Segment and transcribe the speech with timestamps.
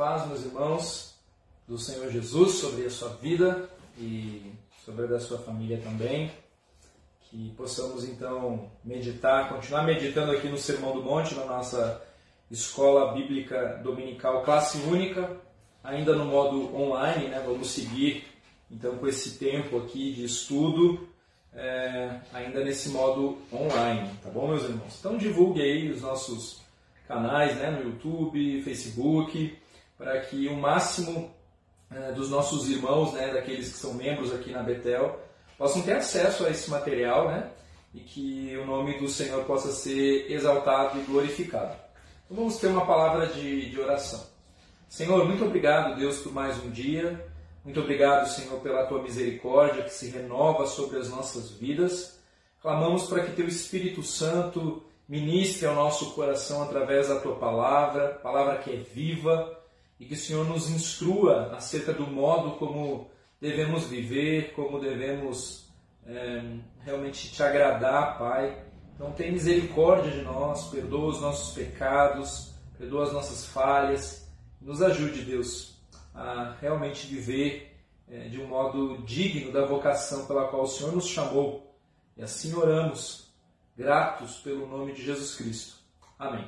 [0.00, 1.14] paz, meus irmãos,
[1.68, 3.68] do Senhor Jesus sobre a sua vida
[3.98, 4.50] e
[4.82, 6.30] sobre a da sua família também.
[7.24, 12.02] Que possamos então meditar, continuar meditando aqui no Sermão do Monte, na nossa
[12.50, 15.36] escola bíblica dominical classe única,
[15.84, 17.42] ainda no modo online, né?
[17.44, 18.24] Vamos seguir
[18.70, 21.10] então com esse tempo aqui de estudo,
[21.52, 24.96] é, ainda nesse modo online, tá bom, meus irmãos?
[24.98, 26.62] Então divulgue aí os nossos
[27.06, 29.59] canais né, no YouTube, Facebook,
[30.00, 31.30] para que o máximo
[31.90, 35.20] é, dos nossos irmãos, né, daqueles que são membros aqui na Betel,
[35.58, 37.50] possam ter acesso a esse material né,
[37.92, 41.76] e que o nome do Senhor possa ser exaltado e glorificado.
[42.24, 44.24] Então vamos ter uma palavra de, de oração.
[44.88, 47.22] Senhor, muito obrigado, Deus, por mais um dia.
[47.62, 52.18] Muito obrigado, Senhor, pela tua misericórdia que se renova sobre as nossas vidas.
[52.62, 58.56] Clamamos para que teu Espírito Santo ministre ao nosso coração através da tua palavra, palavra
[58.58, 59.59] que é viva,
[60.00, 65.68] e que o Senhor nos instrua acerca do modo como devemos viver, como devemos
[66.06, 66.42] é,
[66.80, 68.64] realmente te agradar, Pai.
[68.94, 74.26] Então, tem misericórdia de nós, perdoa os nossos pecados, perdoa as nossas falhas,
[74.58, 75.78] nos ajude, Deus,
[76.14, 77.76] a realmente viver
[78.10, 81.76] é, de um modo digno da vocação pela qual o Senhor nos chamou.
[82.16, 83.30] E assim oramos
[83.76, 85.74] gratos pelo nome de Jesus Cristo.
[86.18, 86.46] Amém.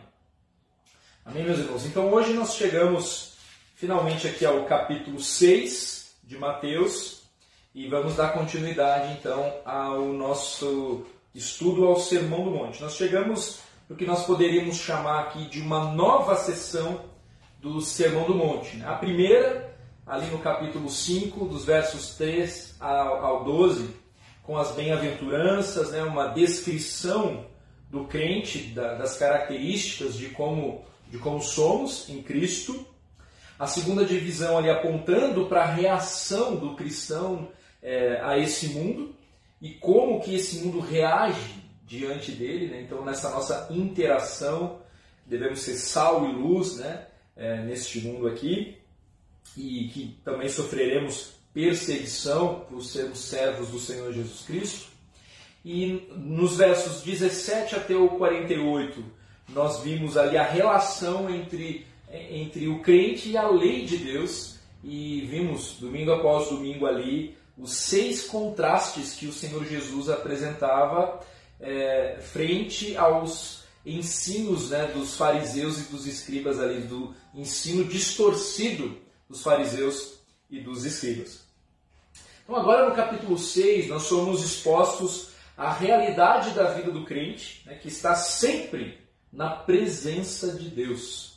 [1.24, 1.86] Amém, meus irmãos.
[1.86, 3.31] Então hoje nós chegamos
[3.82, 7.22] finalmente aqui ao capítulo 6 de Mateus
[7.74, 12.80] e vamos dar continuidade então ao nosso estudo ao Sermão do Monte.
[12.80, 13.58] Nós chegamos
[13.88, 17.00] no que nós poderíamos chamar aqui de uma nova sessão
[17.58, 18.80] do Sermão do Monte.
[18.84, 23.90] A primeira, ali no capítulo 5, dos versos 3 ao 12,
[24.44, 27.46] com as bem-aventuranças, né, uma descrição
[27.90, 32.91] do crente, da, das características de como, de como somos em Cristo.
[33.58, 37.48] A segunda divisão ali apontando para a reação do cristão
[37.82, 39.14] é, a esse mundo
[39.60, 42.68] e como que esse mundo reage diante dele.
[42.68, 42.82] Né?
[42.82, 44.80] Então, nessa nossa interação,
[45.26, 47.06] devemos ser sal e luz né?
[47.34, 48.76] É, neste mundo aqui
[49.56, 54.90] e que também sofreremos perseguição por sermos servos do Senhor Jesus Cristo.
[55.64, 59.04] E nos versos 17 até o 48,
[59.50, 65.22] nós vimos ali a relação entre, entre o crente e a lei de Deus, e
[65.22, 71.20] vimos domingo após domingo ali os seis contrastes que o Senhor Jesus apresentava
[71.60, 78.96] é, frente aos ensinos né, dos fariseus e dos escribas ali, do ensino distorcido
[79.28, 80.18] dos fariseus
[80.50, 81.42] e dos escribas.
[82.44, 87.74] Então, agora no capítulo 6, nós somos expostos à realidade da vida do crente, né,
[87.74, 88.98] que está sempre
[89.32, 91.31] na presença de Deus.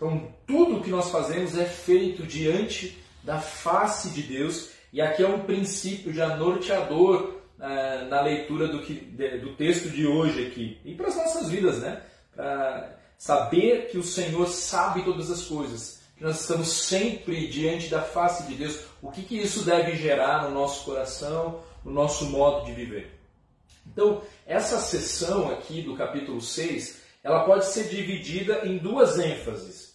[0.00, 5.28] Então, tudo que nós fazemos é feito diante da face de Deus, e aqui é
[5.28, 10.80] um princípio já norteador uh, na leitura do, que, de, do texto de hoje aqui,
[10.86, 12.00] e para as nossas vidas, né?
[12.34, 18.00] Para saber que o Senhor sabe todas as coisas que nós estamos sempre diante da
[18.00, 22.64] face de Deus, o que, que isso deve gerar no nosso coração, no nosso modo
[22.64, 23.20] de viver.
[23.86, 29.89] Então, essa sessão aqui do capítulo 6, ela pode ser dividida em duas ênfases.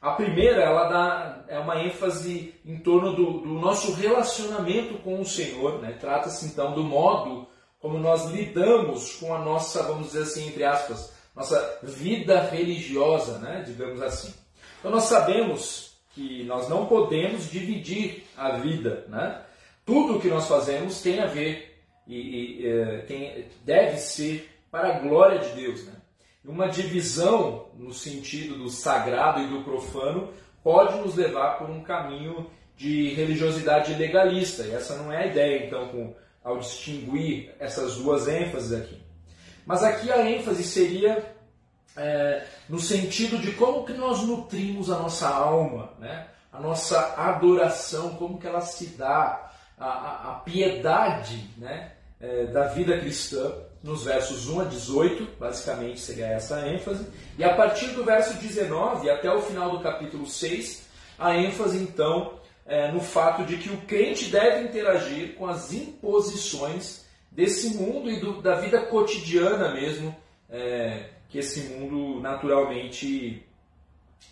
[0.00, 5.26] A primeira, ela dá, é uma ênfase em torno do, do nosso relacionamento com o
[5.26, 5.80] Senhor.
[5.80, 5.92] Né?
[6.00, 7.46] Trata-se então do modo
[7.78, 13.62] como nós lidamos com a nossa, vamos dizer assim, entre aspas, nossa vida religiosa, né?
[13.66, 14.32] digamos assim.
[14.78, 19.42] Então nós sabemos que nós não podemos dividir a vida, né?
[19.84, 22.16] Tudo o que nós fazemos tem a ver e,
[22.62, 25.92] e é, tem, deve ser para a glória de Deus, né?
[26.44, 30.32] Uma divisão no sentido do sagrado e do profano
[30.62, 34.62] pode nos levar por um caminho de religiosidade legalista.
[34.62, 39.02] E essa não é a ideia, então, com, ao distinguir essas duas ênfases aqui.
[39.66, 41.34] Mas aqui a ênfase seria
[41.96, 46.26] é, no sentido de como que nós nutrimos a nossa alma, né?
[46.52, 51.92] a nossa adoração, como que ela se dá, a, a, a piedade né?
[52.20, 53.50] É, da vida cristã,
[53.82, 57.06] nos versos 1 a 18, basicamente seria essa a ênfase,
[57.38, 60.86] e a partir do verso 19 até o final do capítulo 6,
[61.18, 67.04] a ênfase então é, no fato de que o crente deve interagir com as imposições
[67.30, 70.14] desse mundo e do, da vida cotidiana mesmo,
[70.48, 73.44] é, que esse mundo naturalmente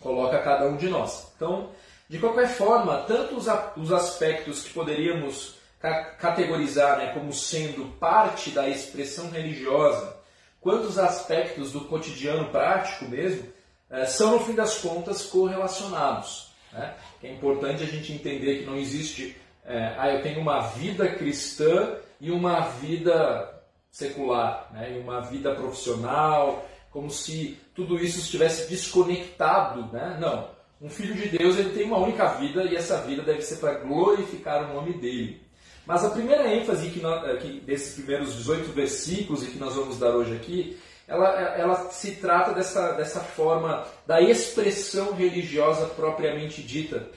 [0.01, 1.33] coloca cada um de nós.
[1.37, 1.71] Então,
[2.09, 3.47] de qualquer forma, tanto os,
[3.77, 10.17] os aspectos que poderíamos categorizar né, como sendo parte da expressão religiosa,
[10.61, 13.49] quanto os aspectos do cotidiano prático mesmo,
[13.91, 16.53] eh, são, no fim das contas, correlacionados.
[16.73, 16.95] Né?
[17.23, 21.97] É importante a gente entender que não existe, é, ah, eu tenho uma vida cristã
[22.21, 24.97] e uma vida secular, né?
[24.97, 29.93] e uma vida profissional, como se tudo isso estivesse desconectado.
[29.93, 30.17] Né?
[30.21, 30.51] Não.
[30.81, 33.79] Um filho de Deus ele tem uma única vida e essa vida deve ser para
[33.79, 35.48] glorificar o nome dele.
[35.89, 39.99] Mas a primeira ênfase que, nós, que desses primeiros 18 versículos e que nós vamos
[39.99, 41.27] dar hoje aqui, ela,
[41.57, 47.09] ela se trata dessa, dessa forma da expressão religiosa propriamente dita,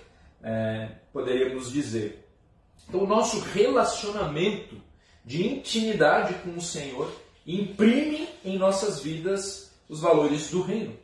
[0.41, 2.25] é, poderíamos dizer.
[2.87, 4.81] Então, o nosso relacionamento
[5.25, 7.11] de intimidade com o Senhor
[7.45, 10.97] imprime em nossas vidas os valores do reino.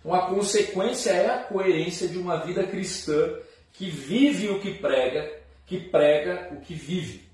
[0.00, 3.38] Então, a consequência é a coerência de uma vida cristã
[3.72, 5.35] que vive o que prega,
[5.66, 7.26] que prega o que vive.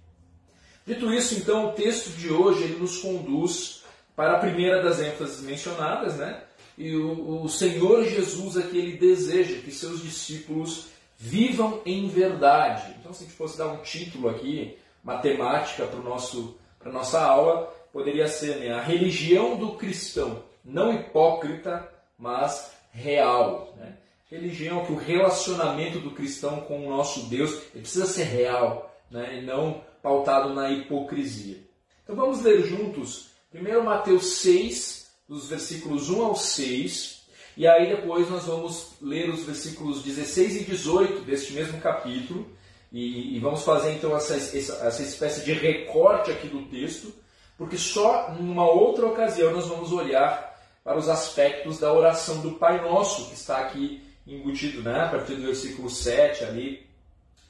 [0.86, 3.84] Dito isso, então, o texto de hoje ele nos conduz
[4.16, 6.42] para a primeira das ênfases mencionadas, né?
[6.76, 12.96] E o, o Senhor Jesus aqui ele deseja que seus discípulos vivam em verdade.
[12.98, 17.72] Então, se a gente fosse dar um título aqui, matemática para nosso para nossa aula,
[17.92, 21.88] poderia ser né, a religião do cristão, não hipócrita,
[22.18, 23.72] mas real.
[23.76, 23.96] Né?
[24.32, 29.38] Religião que o relacionamento do cristão com o nosso Deus precisa ser real né?
[29.38, 31.58] e não pautado na hipocrisia.
[32.02, 37.26] Então vamos ler juntos primeiro Mateus 6, dos versículos 1 ao 6,
[37.58, 42.46] e aí depois nós vamos ler os versículos 16 e 18 deste mesmo capítulo,
[42.90, 47.12] e, e vamos fazer então essa, essa, essa espécie de recorte aqui do texto,
[47.58, 52.80] porque só numa outra ocasião nós vamos olhar para os aspectos da oração do Pai
[52.80, 55.02] Nosso, que está aqui embutido, né?
[55.02, 56.86] a partir do versículo 7 ali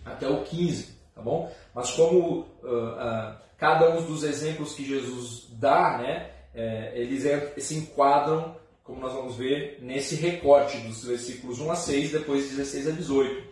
[0.05, 1.53] até o 15, tá bom?
[1.75, 7.55] Mas como uh, uh, cada um dos exemplos que Jesus dá, né, é, eles é,
[7.59, 12.89] se enquadram, como nós vamos ver, nesse recorte dos versículos 1 a 6, depois 16
[12.89, 13.49] a 18.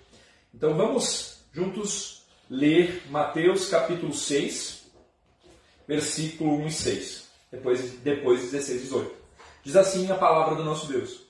[0.54, 4.90] Então vamos juntos ler Mateus capítulo 6,
[5.86, 9.14] versículo 1 e 6, depois, depois 16 e 18.
[9.62, 11.22] Diz assim a palavra do nosso Deus: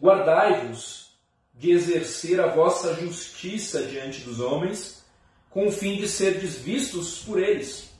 [0.00, 1.11] Guardai-vos
[1.54, 5.04] de exercer a vossa justiça diante dos homens,
[5.50, 7.90] com o fim de serdes vistos por eles.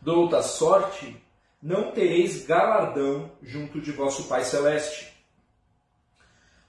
[0.00, 1.16] De outra sorte,
[1.60, 5.12] não tereis galardão junto de vosso Pai Celeste.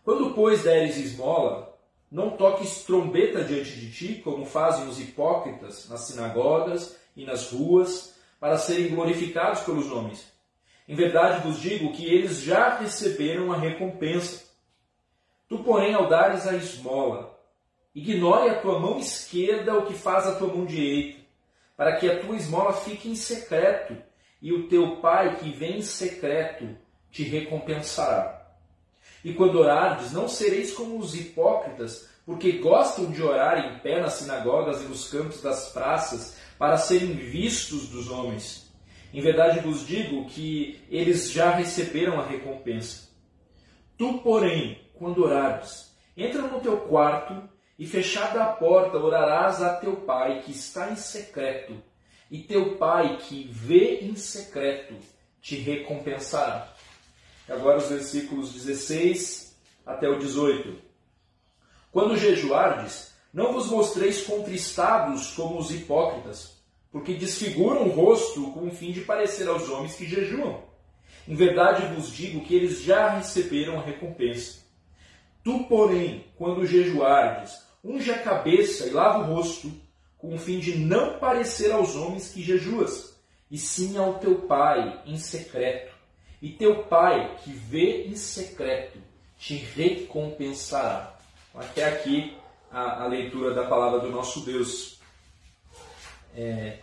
[0.04, 1.78] Quando, pois, deres esmola,
[2.10, 8.16] não toques trombeta diante de ti, como fazem os hipócritas nas sinagogas e nas ruas,
[8.40, 10.26] para serem glorificados pelos homens.
[10.88, 14.45] Em verdade vos digo que eles já receberam a recompensa.
[15.48, 17.40] Tu, porém, ao dares a esmola,
[17.94, 21.20] ignore a tua mão esquerda o que faz a tua mão direita,
[21.78, 23.96] para que a tua esmola fique em secreto,
[24.42, 26.68] e o teu pai que vem em secreto
[27.12, 28.46] te recompensará.
[29.24, 34.14] E quando orardes, não sereis como os hipócritas, porque gostam de orar em pé nas
[34.14, 38.72] sinagogas e nos campos das praças, para serem vistos dos homens.
[39.14, 43.10] Em verdade vos digo que eles já receberam a recompensa.
[43.98, 47.48] Tu, porém, quando orares, entra no teu quarto
[47.78, 51.76] e, fechada a porta, orarás a teu pai que está em secreto,
[52.32, 54.96] e teu pai que vê em secreto
[55.42, 56.74] te recompensará.
[57.48, 60.76] Agora os versículos 16 até o 18.
[61.92, 66.56] Quando jejuardes, não vos mostreis contristados como os hipócritas
[66.96, 70.64] porque desfiguram o rosto com o fim de parecer aos homens que jejuam.
[71.28, 74.65] Em verdade vos digo que eles já receberam a recompensa.
[75.46, 79.72] Tu, porém, quando jejuardes, unge a cabeça e lava o rosto,
[80.18, 83.16] com o fim de não parecer aos homens que jejuas,
[83.52, 85.94] e sim ao teu pai em secreto.
[86.42, 88.98] E teu pai, que vê em secreto,
[89.38, 91.16] te recompensará.
[91.54, 92.36] Até aqui
[92.72, 95.00] a, a leitura da palavra do nosso Deus.
[96.36, 96.80] É,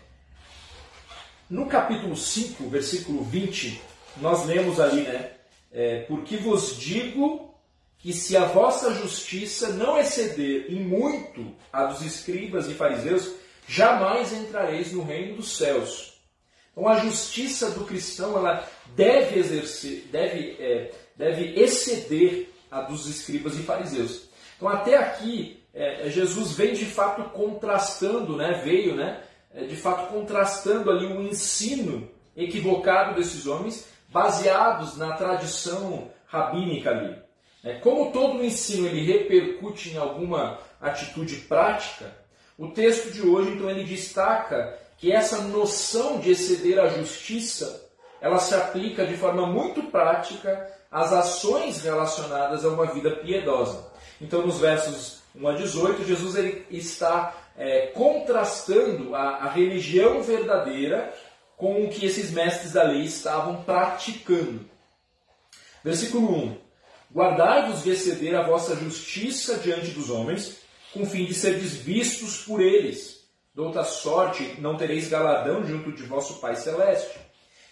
[1.50, 3.82] no capítulo 5, versículo 20,
[4.18, 5.32] nós lemos ali, né?
[5.72, 7.51] É, Porque vos digo
[8.02, 13.32] que se a vossa justiça não exceder em muito a dos escribas e fariseus,
[13.68, 16.20] jamais entrareis no reino dos céus.
[16.72, 23.56] Então a justiça do cristão ela deve exercer, deve, é, deve exceder a dos escribas
[23.56, 24.28] e fariseus.
[24.56, 28.60] Então até aqui é, Jesus vem de fato contrastando, né?
[28.64, 29.22] Veio, né?
[29.54, 37.21] É, de fato contrastando ali o ensino equivocado desses homens, baseados na tradição rabínica ali.
[37.64, 42.12] É, como todo o ensino ele repercute em alguma atitude prática,
[42.58, 47.88] o texto de hoje então ele destaca que essa noção de exceder a justiça,
[48.20, 53.90] ela se aplica de forma muito prática às ações relacionadas a uma vida piedosa.
[54.20, 61.12] Então, nos versos 1 a 18, Jesus ele está é, contrastando a, a religião verdadeira
[61.56, 64.64] com o que esses mestres da lei estavam praticando.
[65.82, 66.56] Versículo 1:
[67.14, 70.58] Guardai-vos de exceder a vossa justiça diante dos homens,
[70.94, 73.28] com fim de seres vistos por eles.
[73.54, 77.18] De outra sorte, não tereis galadão junto de vosso Pai Celeste.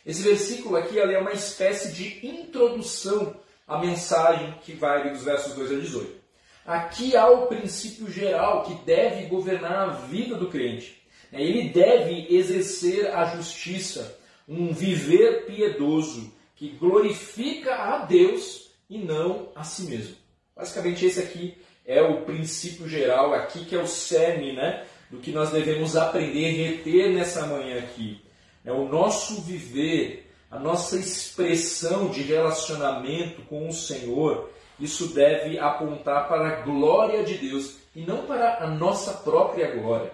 [0.04, 3.34] Esse versículo aqui é uma espécie de introdução
[3.66, 6.20] à mensagem que vai dos versos 2 a 18.
[6.66, 11.02] Aqui há o princípio geral que deve governar a vida do crente.
[11.32, 19.62] Ele deve exercer a justiça, um viver piedoso que glorifica a Deus e não a
[19.62, 20.16] si mesmo.
[20.54, 21.56] Basicamente, esse aqui
[21.86, 26.50] é o princípio geral, aqui que é o cerne né, do que nós devemos aprender
[26.50, 28.20] e reter nessa manhã aqui.
[28.64, 34.50] É o nosso viver, a nossa expressão de relacionamento com o Senhor.
[34.78, 40.12] Isso deve apontar para a glória de Deus e não para a nossa própria glória.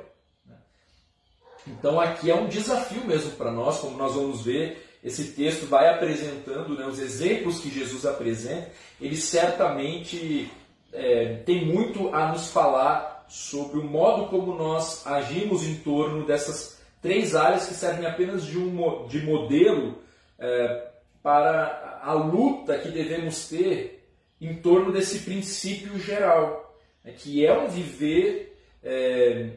[1.67, 4.86] Então aqui é um desafio mesmo para nós, como nós vamos ver.
[5.07, 8.73] Esse texto vai apresentando né, os exemplos que Jesus apresenta.
[9.01, 10.51] Ele certamente
[10.93, 16.83] é, tem muito a nos falar sobre o modo como nós agimos em torno dessas
[17.01, 19.97] três áreas que servem apenas de, um, de modelo
[20.41, 20.89] é,
[21.23, 24.11] para a luta que devemos ter
[24.41, 29.51] em torno desse princípio geral, né, que é um viver é,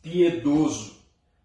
[0.00, 1.01] piedoso.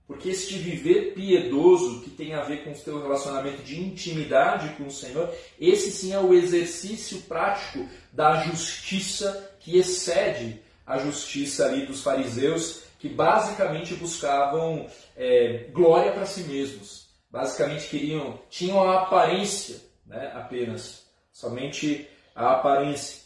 [0.08, 4.88] Porque este viver piedoso, que tem a ver com o seu relacionamento de intimidade com
[4.88, 11.86] o Senhor, esse sim é o exercício prático da justiça que excede a justiça ali
[11.86, 14.88] dos fariseus, que basicamente buscavam
[15.18, 17.10] é, glória para si mesmos.
[17.30, 23.24] Basicamente queriam, tinham a aparência né, apenas, somente a aparência.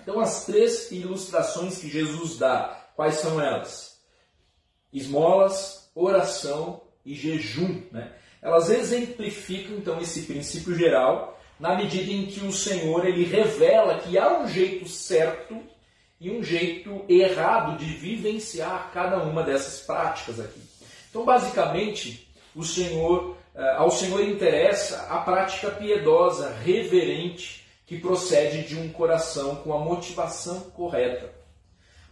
[0.00, 4.00] Então as três ilustrações que Jesus dá, quais são elas?
[4.92, 7.82] Esmolas, oração e jejum.
[7.92, 8.12] Né?
[8.42, 14.18] Elas exemplificam então esse princípio geral na medida em que o Senhor ele revela que
[14.18, 15.60] há um jeito certo
[16.20, 20.60] e um jeito errado de vivenciar cada uma dessas práticas aqui.
[21.10, 28.76] Então, basicamente, o Senhor, eh, ao Senhor interessa a prática piedosa, reverente, que procede de
[28.76, 31.30] um coração com a motivação correta.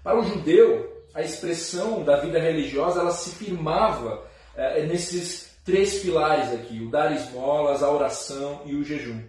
[0.03, 4.26] Para o judeu, a expressão da vida religiosa ela se firmava
[4.57, 9.23] é, nesses três pilares aqui: o dar esmolas, a oração e o jejum.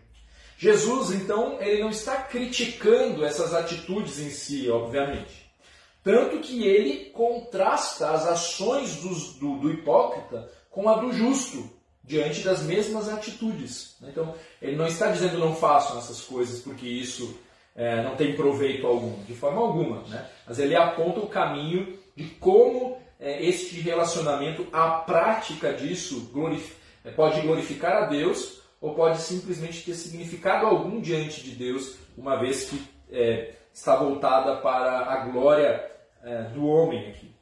[0.58, 5.44] Jesus, então, ele não está criticando essas atitudes em si, obviamente.
[6.04, 9.10] Tanto que ele contrasta as ações do,
[9.40, 11.70] do, do hipócrita com a do justo,
[12.04, 13.96] diante das mesmas atitudes.
[14.02, 17.38] Então, ele não está dizendo não façam essas coisas porque isso
[17.76, 20.04] é, não tem proveito algum, de forma alguma.
[20.08, 20.26] Né?
[20.48, 26.32] Mas ele aponta o caminho de como é, este relacionamento, a prática disso,
[27.04, 32.38] é, pode glorificar a Deus ou pode simplesmente ter significado algum diante de Deus, uma
[32.38, 35.90] vez que é, está voltada para a glória
[36.22, 37.34] é, do homem aqui.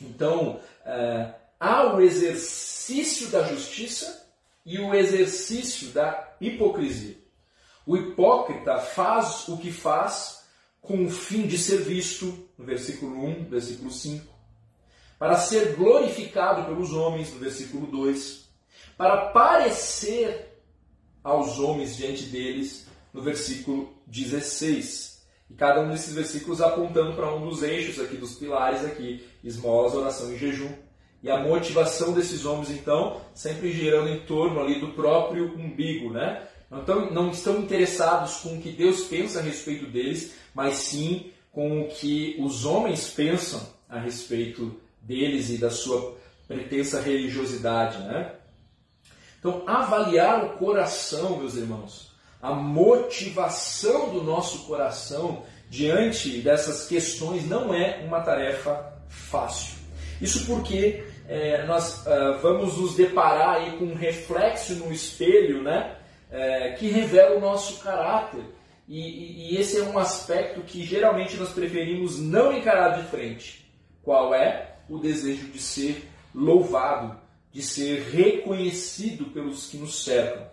[0.00, 4.26] Então, é, há o exercício da justiça
[4.64, 7.23] e o exercício da hipocrisia.
[7.86, 10.44] O hipócrita faz o que faz
[10.80, 14.32] com o fim de ser visto, no versículo 1, versículo 5,
[15.18, 18.48] para ser glorificado pelos homens, no versículo 2,
[18.96, 20.60] para parecer
[21.22, 25.24] aos homens diante deles, no versículo 16.
[25.50, 29.94] E cada um desses versículos apontando para um dos eixos aqui, dos pilares aqui, esmolas,
[29.94, 30.72] oração e jejum.
[31.22, 36.46] E a motivação desses homens, então, sempre girando em torno ali do próprio umbigo, né?
[36.86, 41.82] Não, não estão interessados com o que Deus pensa a respeito deles, mas sim com
[41.82, 46.16] o que os homens pensam a respeito deles e da sua
[46.48, 47.98] pretensa religiosidade.
[47.98, 48.32] Né?
[49.38, 52.12] Então, avaliar o coração, meus irmãos,
[52.42, 59.76] a motivação do nosso coração diante dessas questões não é uma tarefa fácil.
[60.20, 65.96] Isso porque é, nós uh, vamos nos deparar aí com um reflexo no espelho, né?
[66.34, 68.44] É, que revela o nosso caráter.
[68.88, 73.64] E, e, e esse é um aspecto que geralmente nós preferimos não encarar de frente.
[74.02, 74.74] Qual é?
[74.88, 77.16] O desejo de ser louvado,
[77.52, 80.44] de ser reconhecido pelos que nos cercam.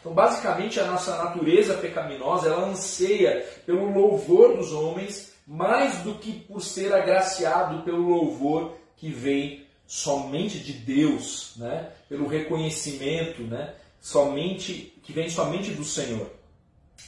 [0.00, 6.32] Então, basicamente, a nossa natureza pecaminosa ela anseia pelo louvor dos homens mais do que
[6.32, 11.90] por ser agraciado pelo louvor que vem somente de Deus, né?
[12.08, 13.74] pelo reconhecimento, né?
[14.00, 16.30] somente que vem somente do Senhor.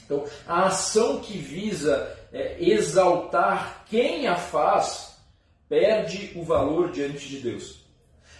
[0.07, 5.19] Então, a ação que visa é, exaltar quem a faz
[5.69, 7.85] perde o valor diante de Deus.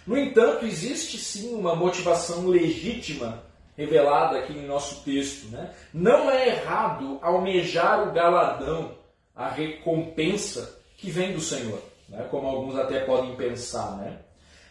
[0.07, 3.43] No entanto, existe sim uma motivação legítima
[3.77, 5.49] revelada aqui em nosso texto.
[5.51, 5.71] Né?
[5.93, 8.97] Não é errado almejar o galadão,
[9.35, 12.27] a recompensa que vem do Senhor, né?
[12.31, 13.95] como alguns até podem pensar.
[13.97, 14.17] Né?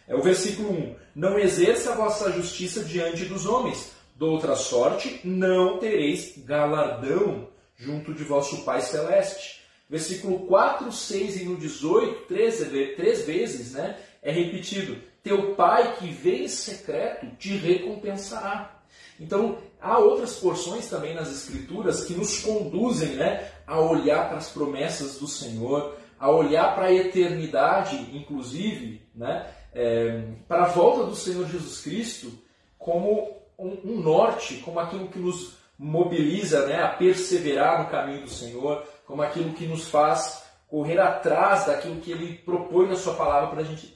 [0.05, 3.93] É o versículo 1: Não exerça a vossa justiça diante dos homens,
[4.25, 9.61] outra sorte não tereis galardão junto de vosso Pai Celeste.
[9.89, 12.59] Versículo 4, 6 e no 18, três,
[12.95, 18.79] três vezes, né, é repetido: Teu Pai que vê em secreto te recompensará.
[19.19, 24.49] Então, há outras porções também nas Escrituras que nos conduzem né, a olhar para as
[24.49, 31.15] promessas do Senhor, a olhar para a eternidade, inclusive, né, é, para a volta do
[31.15, 32.31] Senhor Jesus Cristo,
[32.77, 38.29] como um, um norte, como aquilo que nos mobiliza né, a perseverar no caminho do
[38.29, 43.49] Senhor, como aquilo que nos faz correr atrás daquilo que Ele propõe na Sua palavra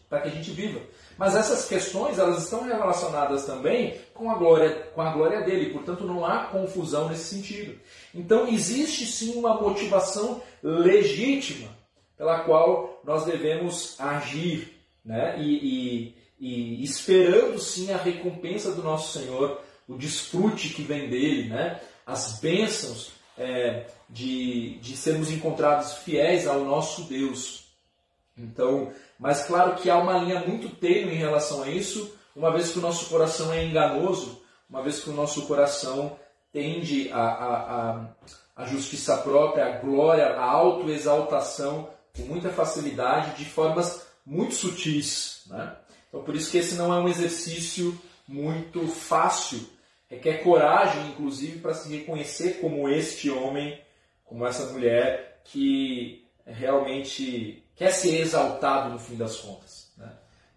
[0.09, 0.81] para que a gente viva.
[1.17, 6.03] Mas essas questões elas estão relacionadas também com a glória, com a glória dele, portanto
[6.03, 7.79] não há confusão nesse sentido.
[8.13, 11.69] Então existe sim uma motivação legítima
[12.17, 15.39] pela qual nós devemos agir, né?
[15.39, 16.15] e, e
[16.47, 21.81] e esperando sim a recompensa do nosso Senhor, o desfrute que vem dele, né?
[22.05, 27.65] as bênçãos é, de, de sermos encontrados fiéis ao nosso Deus.
[28.37, 32.71] Então, mas claro que há uma linha muito tênue em relação a isso, uma vez
[32.71, 36.15] que o nosso coração é enganoso, uma vez que o nosso coração
[36.53, 38.05] tende a, a, a,
[38.55, 45.41] a justiça própria, a glória, a autoexaltação com muita facilidade, de formas muito sutis.
[45.47, 45.75] Né?
[46.15, 49.59] Então, por isso que esse não é um exercício muito fácil.
[50.09, 53.77] Requer coragem, inclusive, para se reconhecer como este homem,
[54.23, 59.91] como essa mulher que realmente quer ser exaltado no fim das contas.
[59.97, 60.09] Né?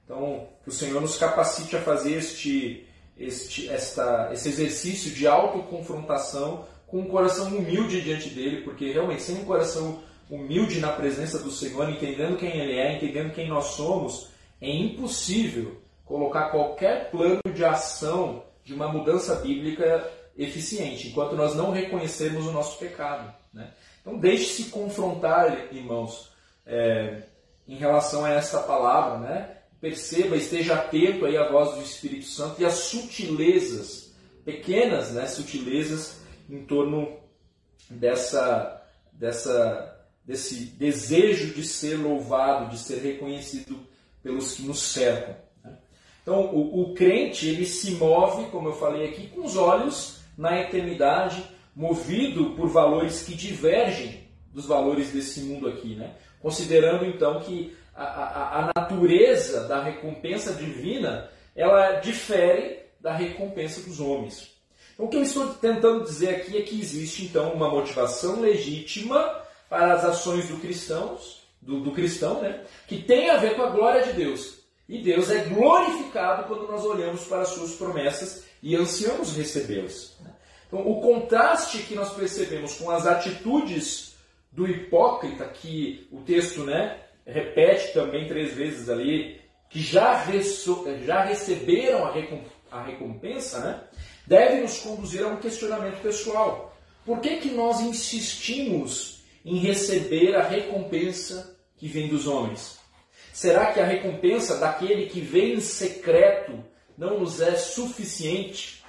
[0.05, 2.87] Então, que o Senhor nos capacite a fazer este,
[3.19, 9.39] este, esta, esse exercício de autoconfrontação com um coração humilde diante dele, porque realmente sem
[9.39, 14.28] um coração humilde na presença do Senhor, entendendo quem Ele é, entendendo quem nós somos,
[14.61, 21.71] é impossível colocar qualquer plano de ação de uma mudança bíblica eficiente, enquanto nós não
[21.71, 23.33] reconhecermos o nosso pecado.
[23.53, 23.71] Né?
[24.01, 26.33] Então, deixe-se confrontar, irmãos,
[26.67, 27.23] é,
[27.67, 29.19] em relação a essa palavra.
[29.19, 29.57] Né?
[29.81, 36.21] Perceba, esteja atento aí à voz do Espírito Santo e às sutilezas, pequenas né, sutilezas
[36.49, 37.19] em torno
[37.89, 43.88] dessa, dessa, desse desejo de ser louvado, de ser reconhecido
[44.23, 45.37] pelos que nos cercam.
[45.65, 45.77] Né?
[46.23, 50.61] Então, o, o crente ele se move, como eu falei aqui, com os olhos na
[50.61, 51.43] eternidade,
[51.75, 56.15] movido por valores que divergem dos valores desse mundo aqui, né?
[56.41, 64.01] Considerando então que a, a, a, natureza da recompensa divina ela difere da recompensa dos
[64.01, 64.53] homens.
[64.95, 69.43] Então, o que eu estou tentando dizer aqui é que existe então uma motivação legítima
[69.69, 72.65] para as ações do cristãos do, do cristão, né?
[72.87, 74.59] que tem a ver com a glória de Deus.
[74.89, 80.17] E Deus é glorificado quando nós olhamos para as suas promessas e ansiamos recebê-las.
[80.67, 84.15] Então, o contraste que nós percebemos com as atitudes
[84.51, 90.25] do hipócrita, que o texto né, repete também três vezes ali, que já,
[91.05, 93.81] já receberam a, recomp a recompensa, né,
[94.27, 96.77] deve nos conduzir a um questionamento pessoal.
[97.05, 102.79] Por que, que nós insistimos em receber a recompensa que vem dos homens?
[103.33, 106.65] Será que a recompensa daquele que vem em secreto
[106.97, 108.83] não nos é suficiente?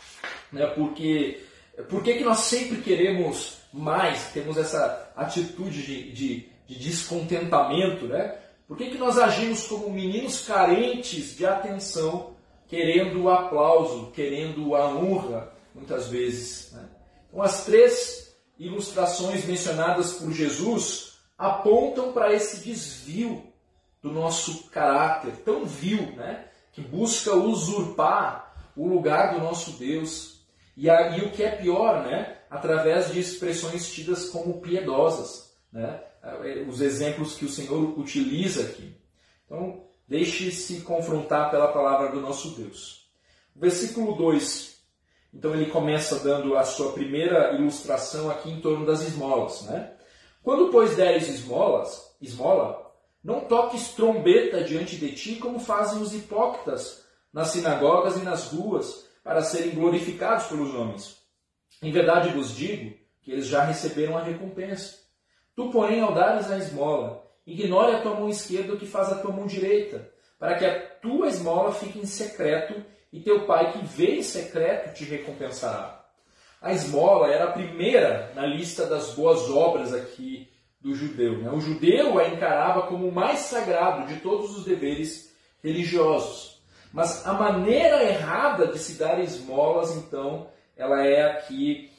[0.52, 0.66] Né?
[0.68, 1.40] Porque
[1.88, 8.08] por que, que nós sempre queremos mais, temos essa atitude de, de, de descontentamento?
[8.08, 8.36] Né?
[8.68, 12.36] Por que, que nós agimos como meninos carentes de atenção,
[12.68, 16.72] querendo o aplauso, querendo a honra, muitas vezes?
[16.74, 16.90] Né?
[17.30, 18.29] Então, as três
[18.60, 23.42] ilustrações mencionadas por Jesus apontam para esse desvio
[24.02, 26.46] do nosso caráter tão vil, né?
[26.74, 30.42] que busca usurpar o lugar do nosso Deus.
[30.76, 32.38] E, a, e o que é pior, né?
[32.50, 35.54] através de expressões tidas como piedosas.
[35.72, 36.02] Né?
[36.68, 38.94] Os exemplos que o Senhor utiliza aqui.
[39.46, 43.10] Então, deixe-se confrontar pela palavra do nosso Deus.
[43.56, 44.69] Versículo 2.
[45.34, 49.62] Então ele começa dando a sua primeira ilustração aqui em torno das esmolas.
[49.64, 49.94] Né?
[50.44, 52.92] Quando, pois, deres esmolas, esmola,
[53.24, 59.08] não toques trombeta diante de ti, como fazem os hipócritas nas sinagogas e nas ruas,
[59.24, 61.18] para serem glorificados pelos homens.
[61.82, 64.98] Em verdade vos digo, que eles já receberam a recompensa.
[65.56, 69.16] Tu, porém, ao dares a esmola, ignore a tua mão esquerda o que faz a
[69.16, 73.86] tua mão direita, para que a tua esmola fique em secreto, e teu pai que
[73.86, 76.06] vê em secreto te recompensará.
[76.62, 80.50] A esmola era a primeira na lista das boas obras aqui
[80.82, 81.38] do judeu.
[81.38, 81.50] Né?
[81.52, 86.62] O judeu a encarava como o mais sagrado de todos os deveres religiosos.
[86.92, 91.92] Mas a maneira errada de se dar esmolas, então, ela é aqui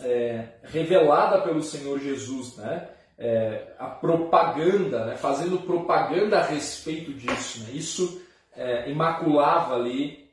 [0.00, 2.56] é, revelada pelo Senhor Jesus.
[2.56, 2.88] Né?
[3.18, 5.16] É, a propaganda, né?
[5.16, 7.64] fazendo propaganda a respeito disso.
[7.64, 7.70] Né?
[7.74, 8.22] Isso
[8.56, 10.27] é, imaculava ali,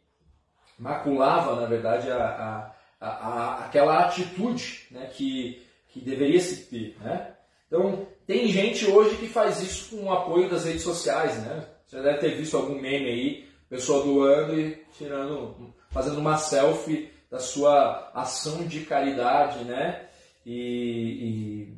[0.78, 5.10] maculava, na verdade, a, a, a, aquela atitude né?
[5.14, 6.98] que, que deveria se ter.
[7.02, 7.34] Né?
[7.68, 11.66] Então, tem gente hoje que faz isso com o apoio das redes sociais, né?
[11.86, 17.40] Você deve ter visto algum meme aí, pessoa doando e tirando, fazendo uma selfie da
[17.40, 20.08] sua ação de caridade, né?
[20.46, 21.78] E, e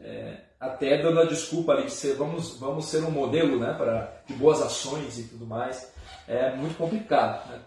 [0.00, 3.72] é, até dando a desculpa ali de ser, vamos, vamos ser um modelo, né?
[3.72, 5.92] Para, de boas ações e tudo mais.
[6.28, 7.60] É muito complicado, né?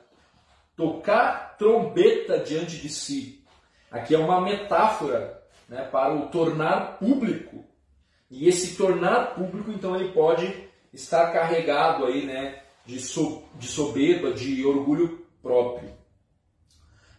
[0.75, 3.43] Tocar trombeta diante de si.
[3.89, 7.63] Aqui é uma metáfora né, para o tornar público.
[8.29, 14.33] E esse tornar público, então, ele pode estar carregado aí, né, de, so, de soberba,
[14.33, 15.89] de orgulho próprio.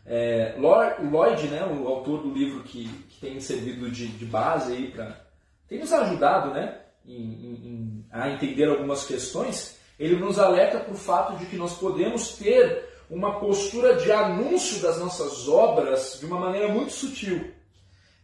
[0.05, 4.91] É, Lloyd, né, o autor do livro que, que tem servido de, de base aí
[4.91, 5.27] para
[5.69, 9.77] tem nos ajudado, né, em, em, a entender algumas questões.
[9.99, 14.81] Ele nos alerta para o fato de que nós podemos ter uma postura de anúncio
[14.81, 17.53] das nossas obras de uma maneira muito sutil.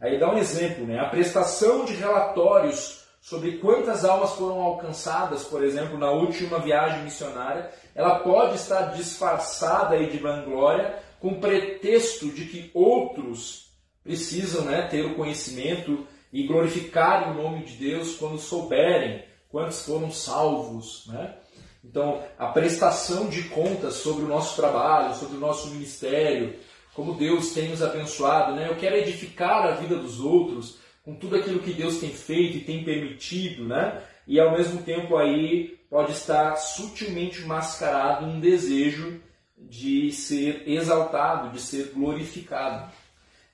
[0.01, 0.99] Aí dá um exemplo, né?
[0.99, 7.71] A prestação de relatórios sobre quantas almas foram alcançadas, por exemplo, na última viagem missionária,
[7.95, 13.71] ela pode estar disfarçada aí de vanglória com pretexto de que outros
[14.03, 20.11] precisam né, ter o conhecimento e glorificar o nome de Deus quando souberem quantos foram
[20.11, 21.07] salvos.
[21.07, 21.37] Né?
[21.85, 26.55] Então, a prestação de contas sobre o nosso trabalho, sobre o nosso ministério,
[26.95, 28.69] como Deus tem nos abençoado, né?
[28.69, 32.65] Eu quero edificar a vida dos outros com tudo aquilo que Deus tem feito e
[32.65, 34.03] tem permitido, né?
[34.27, 39.21] E ao mesmo tempo aí pode estar sutilmente mascarado um desejo
[39.59, 42.93] de ser exaltado, de ser glorificado.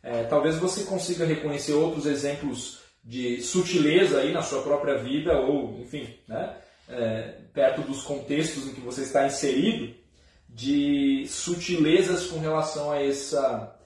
[0.02, 5.80] É, talvez você consiga reconhecer outros exemplos de sutileza aí na sua própria vida ou,
[5.80, 6.56] enfim, né?
[6.88, 9.92] É, perto dos contextos em que você está inserido,
[10.48, 13.76] de sutilezas com relação a essa,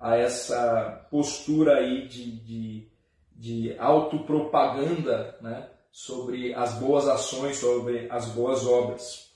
[0.00, 2.88] a essa postura aí de, de,
[3.36, 9.30] de autopropaganda né, sobre as boas ações, sobre as boas obras.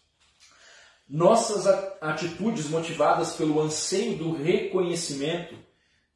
[1.08, 1.68] Nossas
[2.00, 5.54] atitudes motivadas pelo anseio do reconhecimento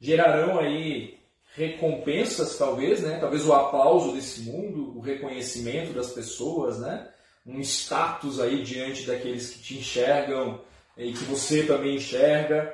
[0.01, 1.17] gerarão aí
[1.55, 3.19] recompensas, talvez, né?
[3.19, 7.09] Talvez o aplauso desse mundo, o reconhecimento das pessoas, né?
[7.49, 10.61] Um status aí diante daqueles que te enxergam
[10.95, 12.73] e que você também enxerga.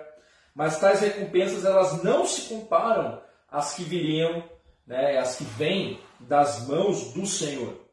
[0.53, 4.43] Mas tais recompensas elas não se comparam às que viriam,
[4.85, 7.85] né, às que vêm das mãos do Senhor.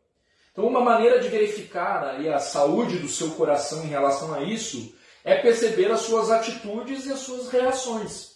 [0.51, 4.95] Então, uma maneira de verificar aí a saúde do seu coração em relação a isso
[5.25, 8.33] é perceber as suas atitudes e as suas reações.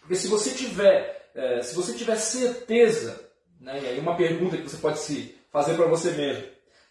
[0.00, 3.28] Porque se você tiver, é, se você tiver certeza,
[3.60, 6.44] né, e aí uma pergunta que você pode se fazer para você mesmo,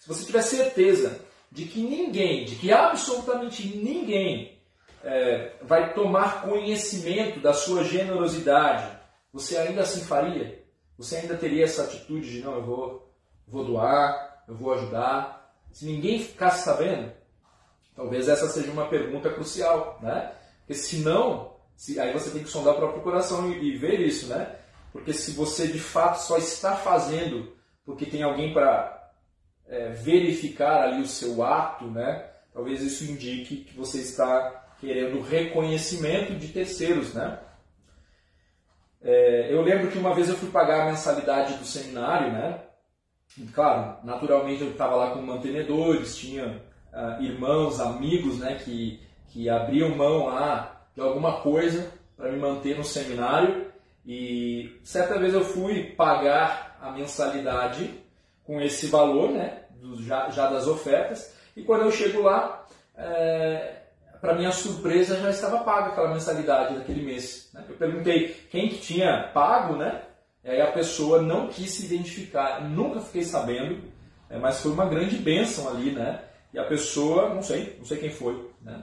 [0.07, 1.19] se você tiver certeza
[1.51, 4.57] de que ninguém, de que absolutamente ninguém
[5.03, 8.89] é, vai tomar conhecimento da sua generosidade,
[9.33, 10.63] você ainda assim faria?
[10.97, 13.13] Você ainda teria essa atitude de não, eu vou,
[13.45, 15.53] vou doar, eu vou ajudar?
[15.73, 17.11] Se ninguém ficasse sabendo,
[17.93, 20.31] talvez essa seja uma pergunta crucial, né?
[20.59, 23.99] Porque se não, se, aí você tem que sondar o próprio coração e, e ver
[23.99, 24.55] isso, né?
[24.93, 28.96] Porque se você de fato só está fazendo porque tem alguém para
[29.69, 32.25] é, verificar ali o seu ato, né?
[32.53, 37.39] Talvez isso indique que você está querendo reconhecimento de terceiros, né?
[39.01, 42.61] É, eu lembro que uma vez eu fui pagar a mensalidade do seminário, né?
[43.37, 48.55] E, claro, naturalmente eu estava lá com mantenedores, tinha uh, irmãos, amigos, né?
[48.55, 53.67] Que, que abriam mão lá de alguma coisa para me manter no seminário.
[54.05, 57.93] E certa vez eu fui pagar a mensalidade
[58.47, 63.81] com esse valor, né, do, já, já, das ofertas, e quando eu chego lá, é,
[64.19, 67.51] para minha surpresa, já estava paga aquela mensalidade daquele mês.
[67.53, 67.63] Né?
[67.69, 70.01] Eu perguntei quem que tinha pago, né?
[70.43, 73.83] E aí a pessoa não quis se identificar, eu nunca fiquei sabendo,
[74.29, 74.39] né?
[74.41, 76.23] mas foi uma grande bênção ali, né?
[76.51, 78.81] E a pessoa, não sei, não sei quem foi, né?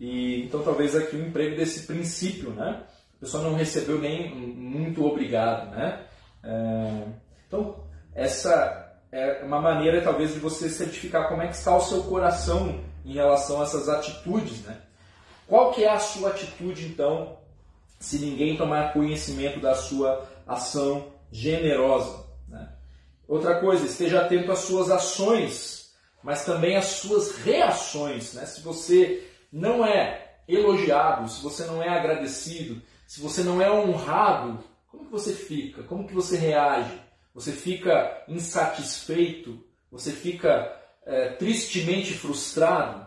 [0.00, 2.82] E, então talvez aqui o um emprego desse princípio, né?
[3.22, 6.00] pessoa não recebeu nem muito obrigado, né?
[6.42, 7.04] É,
[7.46, 7.84] então,
[8.16, 8.81] essa
[9.12, 13.12] é uma maneira talvez de você certificar como é que está o seu coração em
[13.12, 14.80] relação a essas atitudes, né?
[15.46, 17.36] Qual que é a sua atitude então,
[18.00, 22.24] se ninguém tomar conhecimento da sua ação generosa?
[22.48, 22.72] Né?
[23.28, 28.32] Outra coisa, esteja atento às suas ações, mas também às suas reações.
[28.32, 28.46] Né?
[28.46, 34.64] Se você não é elogiado, se você não é agradecido, se você não é honrado,
[34.88, 35.82] como que você fica?
[35.82, 36.98] Como que você reage?
[37.34, 39.64] Você fica insatisfeito?
[39.90, 43.06] Você fica é, tristemente frustrado?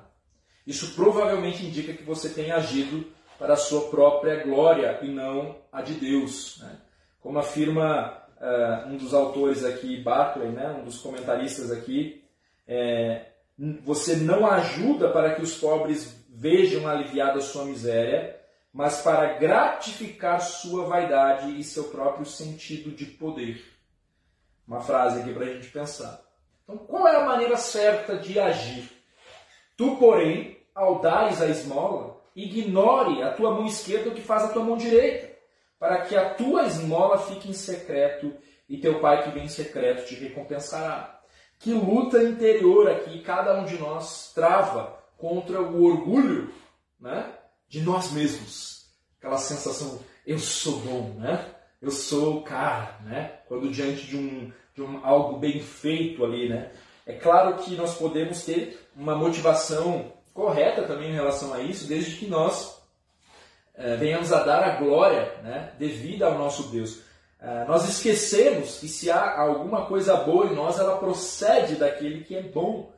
[0.65, 3.05] Isso provavelmente indica que você tem agido
[3.37, 6.57] para a sua própria glória e não a de Deus.
[6.59, 6.77] Né?
[7.19, 12.23] Como afirma uh, um dos autores aqui, Barclay, né, um dos comentaristas aqui,
[12.67, 13.27] é,
[13.83, 18.39] você não ajuda para que os pobres vejam aliviada sua miséria,
[18.73, 23.74] mas para gratificar sua vaidade e seu próprio sentido de poder.
[24.67, 26.21] Uma frase aqui para a gente pensar.
[26.63, 28.89] Então, qual é a maneira certa de agir?
[29.77, 34.47] Tu, porém, ao dares a esmola, ignore a tua mão esquerda o que faz a
[34.49, 35.33] tua mão direita,
[35.79, 38.33] para que a tua esmola fique em secreto
[38.67, 41.21] e teu pai que vem em secreto te recompensará.
[41.59, 46.53] Que luta interior aqui cada um de nós trava contra o orgulho
[46.99, 47.31] né,
[47.67, 48.87] de nós mesmos.
[49.17, 51.54] Aquela sensação, eu sou bom, né?
[51.85, 53.33] Eu sou o cara, né?
[53.47, 56.49] quando diante de, um, de um, algo bem feito ali.
[56.49, 56.71] Né?
[57.05, 62.15] É claro que nós podemos ter uma motivação correta também em relação a isso, desde
[62.15, 62.81] que nós
[63.75, 67.01] é, venhamos a dar a glória né, devida ao nosso Deus.
[67.39, 72.35] É, nós esquecemos que se há alguma coisa boa em nós, ela procede daquele que
[72.35, 72.91] é bom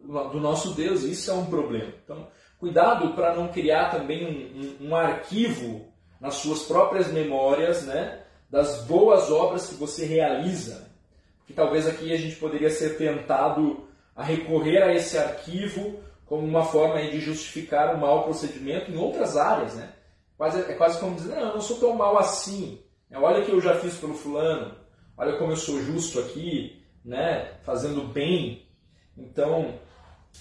[0.00, 1.02] do nosso Deus.
[1.02, 1.92] Isso é um problema.
[2.02, 8.22] Então, cuidado para não criar também um, um, um, arquivo nas suas próprias memórias, né,
[8.50, 10.90] das boas obras que você realiza.
[11.38, 16.64] Porque talvez aqui a gente poderia ser tentado a recorrer a esse arquivo como uma
[16.64, 19.92] forma de justificar o mau procedimento em outras áreas, né?
[20.36, 22.80] Quase, é quase como dizer, não, eu não sou tão mal assim.
[23.14, 24.74] Olha o que eu já fiz pelo fulano.
[25.16, 27.52] Olha como eu sou justo aqui, né?
[27.62, 28.66] Fazendo bem.
[29.16, 29.74] Então,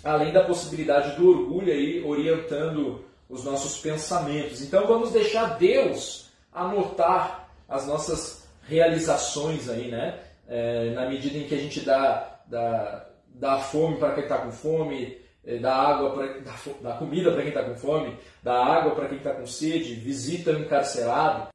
[0.04, 4.62] além da possibilidade do orgulho aí orientando os nossos pensamentos.
[4.62, 10.20] Então vamos deixar Deus anotar as nossas realizações aí, né?
[10.48, 14.52] É, na medida em que a gente dá, dá, dá fome para quem está com
[14.52, 18.96] fome, é, dá água para dá, dá comida para quem está com fome, dá água
[18.96, 21.50] para quem está com sede, visita o encarcerado.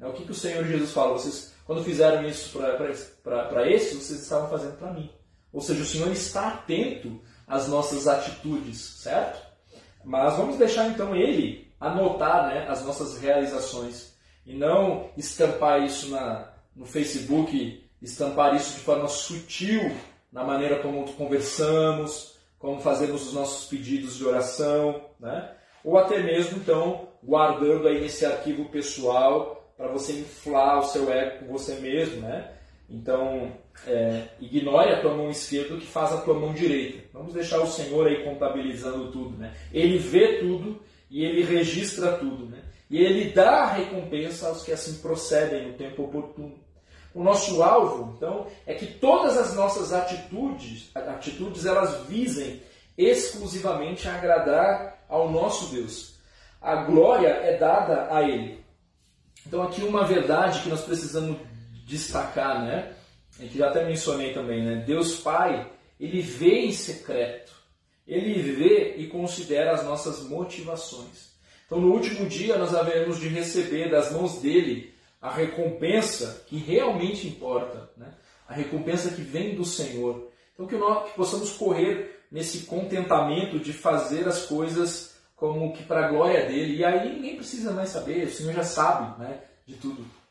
[0.00, 1.12] É, o que, que o Senhor Jesus fala?
[1.12, 2.58] Vocês, quando fizeram isso
[3.22, 5.10] para esses, vocês estavam fazendo para mim.
[5.52, 9.51] Ou seja, o Senhor está atento as nossas atitudes, certo?
[10.04, 14.14] Mas vamos deixar então ele anotar né, as nossas realizações
[14.46, 19.94] e não estampar isso na, no Facebook, estampar isso de forma sutil
[20.32, 25.50] na maneira como conversamos, como fazemos os nossos pedidos de oração, né?
[25.84, 31.40] ou até mesmo então guardando aí nesse arquivo pessoal para você inflar o seu ego
[31.40, 32.52] com você mesmo, né?
[32.88, 33.52] Então,
[33.86, 37.04] é, ignore a tua mão esquerda que faz a tua mão direita.
[37.12, 39.36] Vamos deixar o Senhor aí contabilizando tudo.
[39.36, 39.52] Né?
[39.72, 40.80] Ele vê tudo
[41.10, 42.46] e ele registra tudo.
[42.46, 42.58] Né?
[42.90, 46.54] E ele dá a recompensa aos que assim procedem no tempo oportuno.
[47.14, 52.62] O nosso alvo, então, é que todas as nossas atitudes, atitudes elas visem
[52.96, 56.14] exclusivamente agradar ao nosso Deus.
[56.60, 58.64] A glória é dada a Ele.
[59.46, 61.36] Então, aqui uma verdade que nós precisamos
[61.84, 62.92] destacar, né?
[63.42, 64.84] A gente já até mencionei também, né?
[64.86, 67.52] Deus Pai, ele vê em secreto.
[68.06, 71.32] Ele vê e considera as nossas motivações.
[71.66, 77.26] Então, no último dia, nós haveremos de receber das mãos dele a recompensa que realmente
[77.26, 78.14] importa, né?
[78.46, 80.30] A recompensa que vem do Senhor.
[80.54, 86.06] Então, que, nós, que possamos correr nesse contentamento de fazer as coisas como que para
[86.06, 86.76] a glória dele.
[86.76, 90.21] E aí ninguém precisa mais saber, o Senhor já sabe né, de tudo.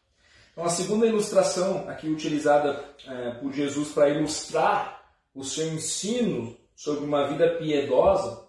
[0.52, 5.02] Então, a segunda ilustração aqui utilizada é, por Jesus para ilustrar
[5.34, 8.48] o seu ensino sobre uma vida piedosa,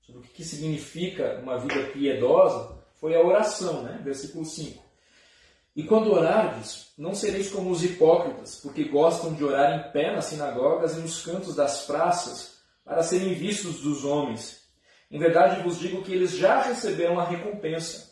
[0.00, 4.00] sobre o que, significa uma vida piedosa, foi a oração, né?
[4.02, 4.82] versículo 5.
[5.74, 10.26] E quando orardes, não sereis como os hipócritas, porque gostam de orar em pé nas
[10.26, 14.62] sinagogas e nos cantos das praças, para serem vistos dos homens.
[15.10, 18.11] Em verdade vos digo que eles já receberam a recompensa.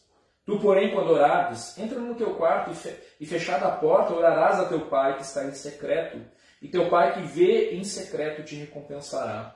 [0.50, 2.72] Tu, porém, quando orares, entra no teu quarto
[3.20, 6.20] e fechada a porta, orarás a teu pai que está em secreto,
[6.60, 9.54] e teu pai que vê em secreto te recompensará.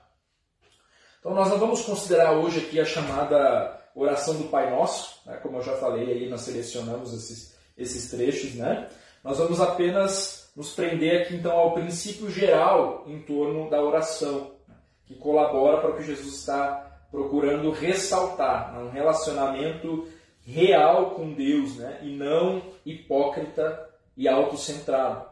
[1.18, 5.36] Então nós não vamos considerar hoje aqui a chamada oração do Pai Nosso, né?
[5.42, 8.88] como eu já falei aí, nós selecionamos esses, esses trechos, né?
[9.24, 14.52] Nós vamos apenas nos prender aqui então ao princípio geral em torno da oração,
[15.06, 18.84] que colabora para o que Jesus está procurando ressaltar, né?
[18.84, 20.06] um relacionamento
[20.44, 22.00] real com Deus, né?
[22.02, 25.26] e não hipócrita e autocentrado.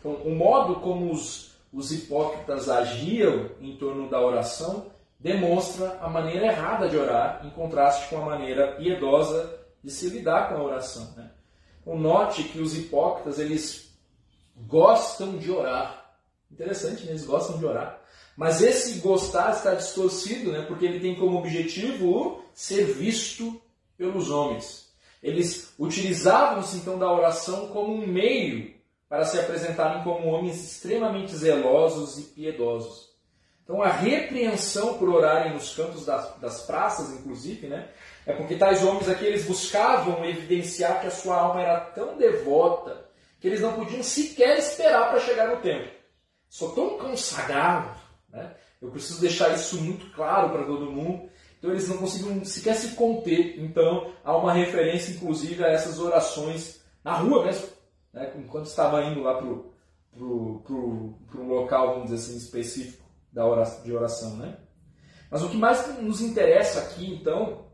[0.00, 4.86] Então, o modo como os, os hipócritas agiam em torno da oração
[5.18, 10.48] demonstra a maneira errada de orar, em contraste com a maneira piedosa de se lidar
[10.48, 11.12] com a oração.
[11.16, 11.30] Né?
[11.80, 13.94] Então, note que os hipócritas eles
[14.66, 16.14] gostam de orar.
[16.50, 17.10] Interessante, né?
[17.10, 18.00] eles gostam de orar.
[18.36, 20.64] Mas esse gostar está distorcido, né?
[20.66, 23.60] porque ele tem como objetivo ser visto
[23.96, 24.92] pelos homens.
[25.22, 28.74] Eles utilizavam-se então da oração como um meio
[29.08, 33.14] para se apresentarem como homens extremamente zelosos e piedosos.
[33.62, 37.88] Então a repreensão por orarem nos cantos das, das praças, inclusive, né,
[38.26, 43.08] é porque tais homens aqui eles buscavam evidenciar que a sua alma era tão devota
[43.40, 45.90] que eles não podiam sequer esperar para chegar no templo.
[46.48, 47.90] Sou tão consagrado,
[48.30, 48.54] né?
[48.80, 51.28] eu preciso deixar isso muito claro para todo mundo.
[51.64, 53.58] Então eles não conseguiam sequer se conter.
[53.58, 57.68] Então há uma referência, inclusive, a essas orações na rua mesmo,
[58.12, 58.34] né?
[58.36, 64.36] enquanto estava indo lá para um local, vamos dizer assim, específico da oração, de oração.
[64.36, 64.58] Né?
[65.30, 67.64] Mas o que mais nos interessa aqui, então,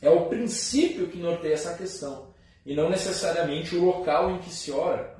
[0.00, 2.32] é o princípio que norteia essa questão,
[2.64, 5.18] e não necessariamente o local em que se ora.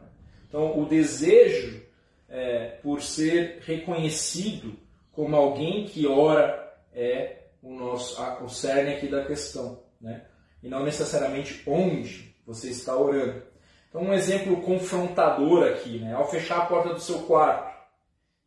[0.48, 1.82] Então, o desejo
[2.26, 4.78] é, por ser reconhecido
[5.12, 10.26] como alguém que ora é o nosso a, o cerne aqui da questão, né?
[10.62, 13.42] e não necessariamente onde você está orando.
[13.88, 16.14] Então, um exemplo confrontador aqui, né?
[16.14, 17.72] ao fechar a porta do seu quarto,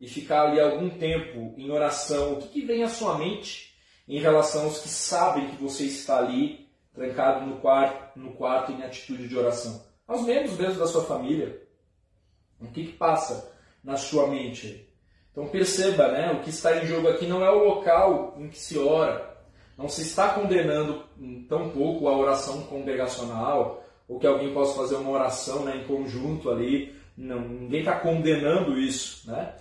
[0.00, 3.74] e ficar ali algum tempo em oração, o que, que vem à sua mente
[4.06, 8.82] em relação aos que sabem que você está ali trancado no quarto, no quarto em
[8.82, 9.84] atitude de oração?
[10.06, 11.62] Aos membros mesmo da sua família.
[12.60, 13.52] O que, que passa
[13.82, 14.85] na sua mente?
[15.36, 18.58] Então perceba, né, o que está em jogo aqui não é o local em que
[18.58, 19.36] se ora.
[19.76, 21.04] Não se está condenando
[21.46, 26.48] tão pouco a oração congregacional, ou que alguém possa fazer uma oração né, em conjunto
[26.48, 26.96] ali.
[27.14, 29.30] Não, ninguém está condenando isso.
[29.30, 29.52] Né?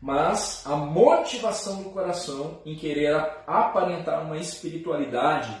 [0.00, 3.14] mas a motivação do coração em querer
[3.46, 5.54] aparentar uma espiritualidade,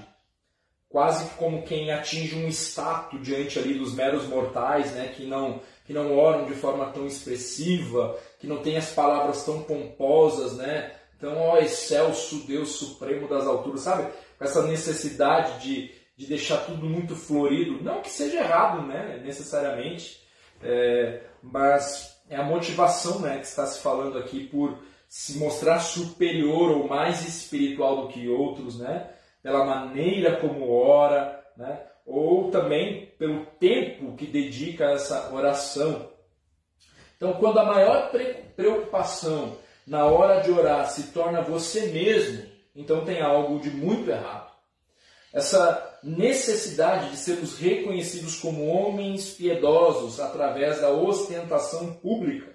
[0.88, 5.94] quase como quem atinge um status diante ali dos meros mortais, né, que não que
[5.94, 10.92] não oram de forma tão expressiva, que não tem as palavras tão pomposas, né?
[11.16, 14.08] Então, ó excelso Deus supremo das alturas, sabe?
[14.38, 20.24] Com essa necessidade de, de deixar tudo muito florido, não que seja errado, né, necessariamente,
[20.62, 26.70] é, mas é a motivação né, que está se falando aqui por se mostrar superior
[26.70, 29.10] ou mais espiritual do que outros, né?
[29.42, 31.80] pela maneira como ora, né?
[32.10, 36.10] Ou também pelo tempo que dedica a essa oração.
[37.16, 38.10] Então, quando a maior
[38.56, 42.44] preocupação na hora de orar se torna você mesmo,
[42.74, 44.50] então tem algo de muito errado.
[45.32, 52.50] Essa necessidade de sermos reconhecidos como homens piedosos através da ostentação pública,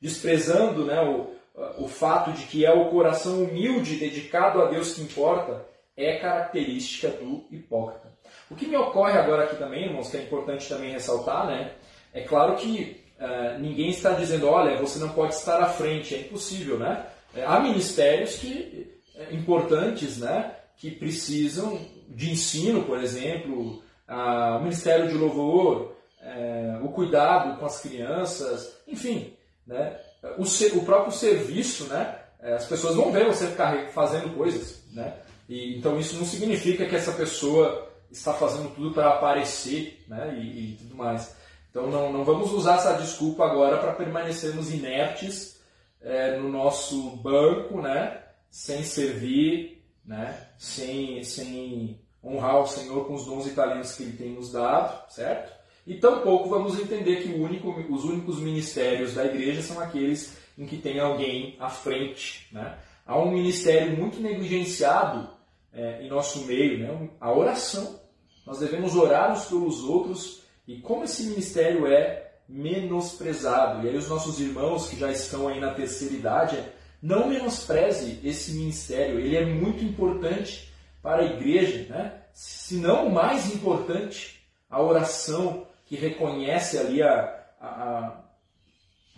[0.00, 5.02] desprezando né, o, o fato de que é o coração humilde dedicado a Deus que
[5.02, 5.64] importa,
[5.96, 8.11] é característica do hipócrita.
[8.52, 11.72] O que me ocorre agora aqui também, irmãos, que é importante também ressaltar, né?
[12.12, 16.18] É claro que uh, ninguém está dizendo, olha, você não pode estar à frente, é
[16.18, 17.06] impossível, né?
[17.46, 20.54] Há ministérios que uh, importantes, né?
[20.76, 27.64] Que precisam de ensino, por exemplo, a, o Ministério de Louvor, é, o cuidado com
[27.64, 29.32] as crianças, enfim,
[29.66, 29.96] né?
[30.36, 32.18] o, ser, o próprio serviço, né?
[32.42, 33.46] As pessoas vão ver você
[33.92, 34.82] fazendo coisas.
[34.92, 35.14] Né?
[35.48, 40.38] E, então isso não significa que essa pessoa está fazendo tudo para aparecer né?
[40.38, 41.34] e, e tudo mais.
[41.70, 45.60] Então não, não vamos usar essa desculpa agora para permanecermos inertes
[46.00, 48.22] é, no nosso banco, né?
[48.50, 50.48] sem servir, né?
[50.58, 55.10] sem, sem honrar o Senhor com os dons e talentos que Ele tem nos dado,
[55.10, 55.52] certo?
[55.86, 60.76] E tampouco vamos entender que único, os únicos ministérios da igreja são aqueles em que
[60.76, 62.48] tem alguém à frente.
[62.52, 62.78] Né?
[63.06, 65.28] Há um ministério muito negligenciado
[65.72, 67.10] é, em nosso meio, né?
[67.20, 68.00] a oração.
[68.46, 73.86] Nós devemos orar uns pelos outros e como esse ministério é menosprezado.
[73.86, 76.62] E aí os nossos irmãos que já estão aí na terceira idade,
[77.00, 80.72] não menospreze esse ministério, ele é muito importante
[81.02, 82.20] para a igreja, né?
[82.32, 84.40] se não mais importante,
[84.70, 88.22] a oração que reconhece ali a, a, a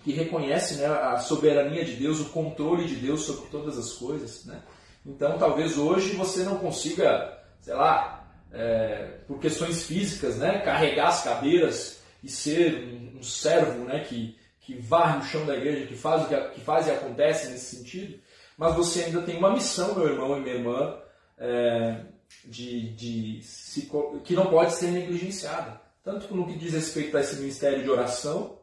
[0.02, 4.44] que reconhece né, a soberania de Deus, o controle de Deus sobre todas as coisas.
[4.44, 4.60] Né?
[5.06, 8.23] Então, talvez hoje você não consiga sei lá,
[8.54, 10.60] é, por questões físicas, né?
[10.60, 14.00] carregar as cadeiras e ser um, um servo né?
[14.00, 17.50] que, que varre o chão da igreja, que faz, o que, que faz e acontece
[17.50, 18.18] nesse sentido,
[18.56, 20.96] mas você ainda tem uma missão, meu irmão e minha irmã,
[21.36, 22.00] é,
[22.44, 23.90] de, de se,
[24.22, 25.80] que não pode ser negligenciada.
[26.02, 28.58] Tanto no que diz respeito a esse ministério de oração,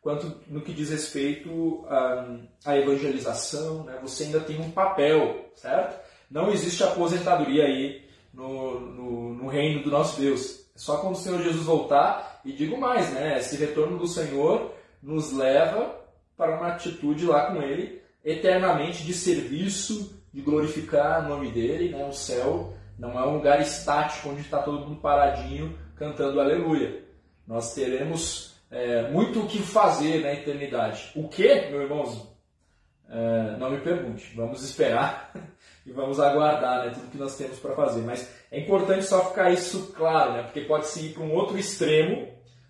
[0.00, 3.84] quanto no que diz respeito à, evangelização.
[3.84, 3.98] Né?
[4.02, 6.00] Você ainda tem um papel, certo?
[6.30, 10.66] Não existe aposentadoria aí no, no, no reino do nosso Deus.
[10.74, 13.38] É só quando o Senhor Jesus voltar, e digo mais, né?
[13.38, 14.72] esse retorno do Senhor
[15.02, 16.00] nos leva
[16.36, 21.90] para uma atitude lá com Ele, eternamente de serviço, de glorificar o nome dEle.
[21.90, 22.04] Né?
[22.04, 27.04] O céu não é um lugar estático onde está todo mundo paradinho cantando aleluia.
[27.46, 31.12] Nós teremos é, muito o que fazer na eternidade.
[31.14, 32.26] O que, meu irmãozinho?
[33.08, 34.32] É, não me pergunte.
[34.34, 35.32] Vamos esperar
[35.84, 38.02] e vamos aguardar né, tudo que nós temos para fazer.
[38.02, 41.58] Mas é importante só ficar isso claro, né, porque pode se ir para um outro
[41.58, 42.28] extremo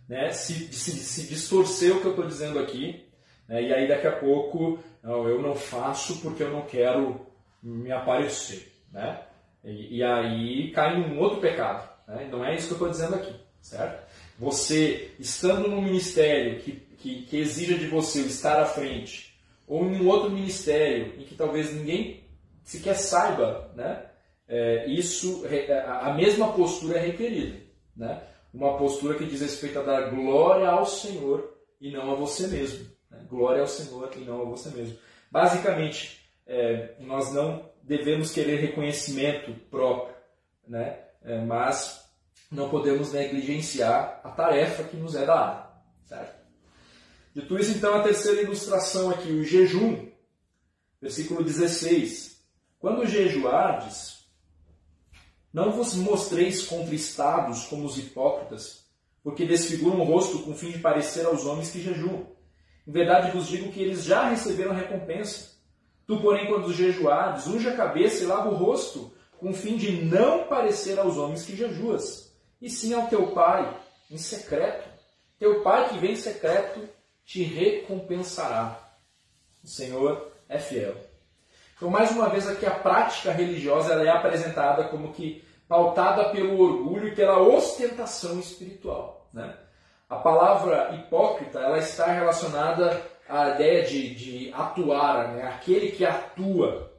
[0.09, 3.05] né, se, se, se distorcer o que eu estou dizendo aqui,
[3.49, 7.27] né, e aí daqui a pouco não, eu não faço porque eu não quero
[7.63, 8.73] me aparecer.
[8.93, 9.21] Né?
[9.65, 11.89] E, e aí cai num outro pecado.
[12.07, 12.29] Né?
[12.31, 14.07] Não é isso que eu estou dizendo aqui, certo?
[14.39, 19.35] Você, estando num ministério que, que, que exija de você estar à frente,
[19.67, 22.22] ou em um outro ministério em que talvez ninguém
[22.65, 24.07] sequer saiba, né?
[24.49, 25.45] É, isso,
[25.87, 27.61] a mesma postura é requerida.
[27.97, 28.21] Né?
[28.53, 32.87] uma postura que diz respeito a dar glória ao Senhor e não a você mesmo.
[33.11, 33.25] Né?
[33.29, 34.99] Glória ao Senhor e não a você mesmo.
[35.31, 40.15] Basicamente, é, nós não devemos querer reconhecimento próprio,
[40.69, 40.99] né?
[41.25, 42.05] É, mas
[42.51, 45.71] não podemos negligenciar a tarefa que nos é dada.
[46.05, 46.43] Certo?
[47.35, 50.11] Dito isso, então, a terceira ilustração aqui, o jejum.
[51.01, 52.32] Versículo 16.
[52.83, 54.27] Quando jejuardes,
[55.55, 58.85] não vos mostreis contristados como os hipócritas,
[59.23, 62.27] porque desfiguram o rosto com fim de parecer aos homens que jejuam.
[62.85, 65.53] Em verdade vos digo que eles já receberam recompensa.
[66.09, 70.05] Tu, porém, quando jejuares, unge a cabeça e lava o rosto, com o fim de
[70.05, 73.81] não parecer aos homens que jejuas, e sim ao teu Pai,
[74.11, 74.89] em secreto.
[75.39, 76.81] Teu Pai que vem em secreto
[77.25, 78.93] te recompensará.
[79.63, 81.12] O Senhor é fiel.
[81.83, 86.57] Então, mais uma vez aqui, a prática religiosa ela é apresentada como que pautada pelo
[86.61, 89.29] orgulho e pela ostentação espiritual.
[89.33, 89.53] Né?
[90.09, 95.43] A palavra hipócrita ela está relacionada à ideia de, de atuar, né?
[95.43, 96.93] aquele que atua.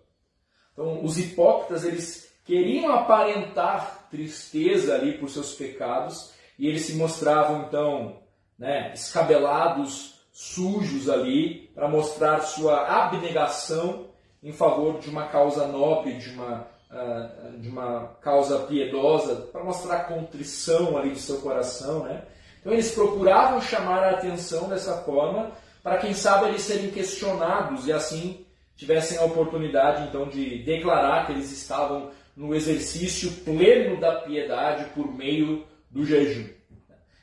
[0.74, 7.68] Então, os hipócritas eles queriam aparentar tristeza ali por seus pecados e eles se mostravam
[7.68, 8.20] então
[8.60, 14.12] né, escabelados, sujos ali para mostrar sua abnegação
[14.44, 19.96] em favor de uma causa nobre, de uma, uh, de uma causa piedosa, para mostrar
[19.96, 22.24] a contrição ali de seu coração, né?
[22.60, 27.94] Então eles procuravam chamar a atenção dessa forma, para quem sabe eles serem questionados e
[27.94, 34.86] assim tivessem a oportunidade então de declarar que eles estavam no exercício pleno da piedade
[34.96, 36.48] por meio do jejum.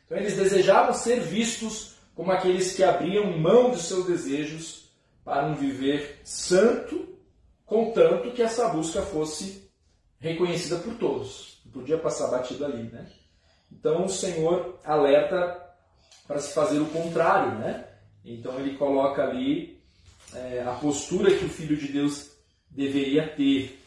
[0.05, 4.90] Então eles desejavam ser vistos como aqueles que abriam mão de seus desejos
[5.25, 7.09] para um viver santo
[7.67, 9.71] contanto que essa busca fosse
[10.19, 11.61] reconhecida por todos.
[11.65, 13.07] Não podia passar batido ali, né?
[13.71, 15.71] Então o Senhor alerta
[16.27, 17.87] para se fazer o contrário, né?
[18.25, 19.81] Então ele coloca ali
[20.35, 22.33] é, a postura que o Filho de Deus
[22.69, 23.81] deveria ter.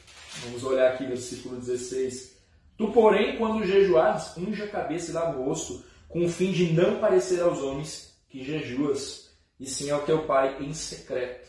[0.46, 2.38] Vamos olhar aqui no versículo 16.
[2.78, 6.74] Tu, porém, quando jejuares, unge a cabeça e lava o rosto, com o fim de
[6.74, 9.23] não parecer aos homens que jejuas,
[9.64, 11.48] e sim ao teu Pai em secreto.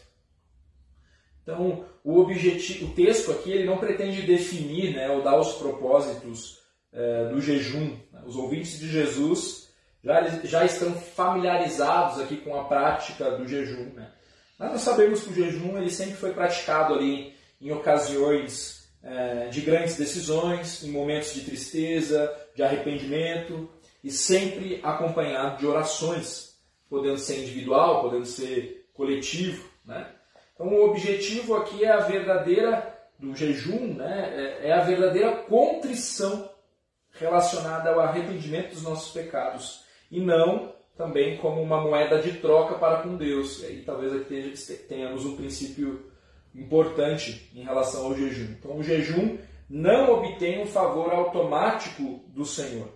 [1.43, 6.61] Então, o objetivo, o texto aqui, ele não pretende definir, né, ou dar os propósitos
[6.93, 7.99] é, do jejum.
[8.25, 9.69] Os ouvintes de Jesus
[10.03, 13.93] já, já estão familiarizados aqui com a prática do jejum.
[13.95, 14.11] Né?
[14.59, 19.61] Mas nós sabemos que o jejum ele sempre foi praticado ali em ocasiões é, de
[19.61, 23.69] grandes decisões, em momentos de tristeza, de arrependimento
[24.05, 26.54] e sempre acompanhado de orações,
[26.95, 30.13] podendo ser individual, podendo ser coletivo, né?
[30.55, 34.61] Então o objetivo aqui é a verdadeira do jejum, né?
[34.63, 36.49] É, é a verdadeira contrição
[37.11, 43.03] relacionada ao arrependimento dos nossos pecados e não também como uma moeda de troca para
[43.03, 43.61] com Deus.
[43.63, 44.55] E aí talvez aqui
[44.89, 46.13] tenhamos um princípio
[46.55, 48.55] importante em relação ao jejum.
[48.57, 49.37] Então o jejum
[49.69, 52.89] não obtém um favor automático do Senhor.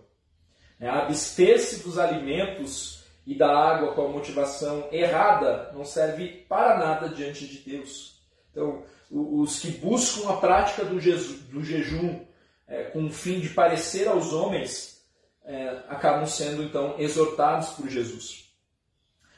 [0.79, 2.98] É, Abster-se dos alimentos
[3.29, 8.23] e da água com a motivação errada não serve para nada diante de Deus.
[8.51, 12.25] Então, os que buscam a prática do, jejum
[12.67, 15.05] é, com o fim de parecer aos homens,
[15.45, 18.51] é, acabam sendo então exortados por Jesus.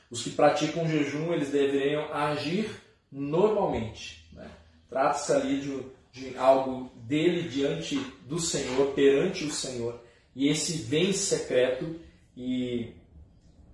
[0.09, 2.71] Os que praticam jejum, eles deveriam agir
[3.11, 4.25] normalmente.
[4.33, 4.49] Né?
[4.89, 5.83] Trata-se ali de,
[6.13, 10.01] de algo dele diante do Senhor, perante o Senhor.
[10.35, 11.99] E esse vem secreto
[12.37, 12.95] e,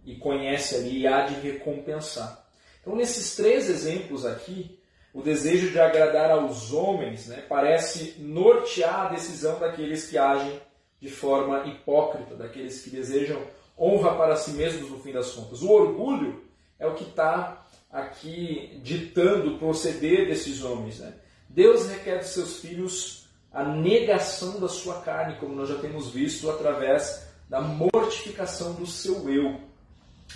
[0.06, 2.46] e conhece ali e há de recompensar.
[2.80, 4.78] Então, nesses três exemplos aqui,
[5.12, 10.60] o desejo de agradar aos homens né, parece nortear a decisão daqueles que agem
[11.00, 13.42] de forma hipócrita, daqueles que desejam
[13.78, 15.62] honra para si mesmos no fim das contas.
[15.62, 16.44] O orgulho
[16.78, 21.00] é o que está aqui ditando o proceder desses homens.
[21.00, 21.12] Né?
[21.48, 26.50] Deus requer de seus filhos a negação da sua carne, como nós já temos visto
[26.50, 29.60] através da mortificação do seu eu.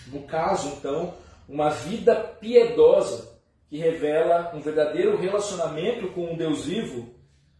[0.06, 1.14] No caso, então,
[1.48, 7.14] uma vida piedosa que revela um verdadeiro relacionamento com um Deus vivo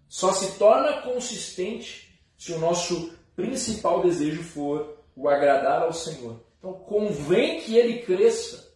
[0.09, 6.41] só se torna consistente se o nosso principal desejo for o agradar ao Senhor.
[6.59, 8.74] Então convém que ele cresça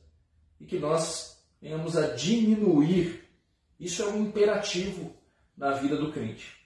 [0.61, 3.25] e que nós venhamos a diminuir.
[3.81, 5.13] Isso é um imperativo
[5.57, 6.57] na vida do crente.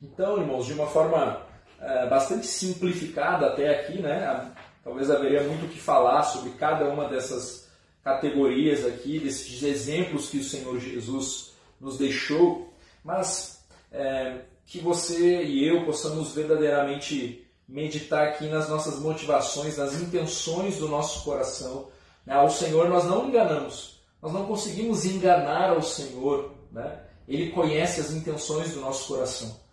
[0.00, 1.44] Então, irmãos, de uma forma
[1.80, 4.54] é, bastante simplificada até aqui, né?
[4.86, 7.66] Talvez haveria muito o que falar sobre cada uma dessas
[8.04, 12.72] categorias aqui, desses exemplos que o Senhor Jesus nos deixou,
[13.02, 20.76] mas é, que você e eu possamos verdadeiramente meditar aqui nas nossas motivações, nas intenções
[20.76, 21.88] do nosso coração.
[22.24, 22.34] Né?
[22.34, 26.54] Ao Senhor nós não enganamos, nós não conseguimos enganar ao Senhor.
[26.70, 27.00] Né?
[27.26, 29.65] Ele conhece as intenções do nosso coração.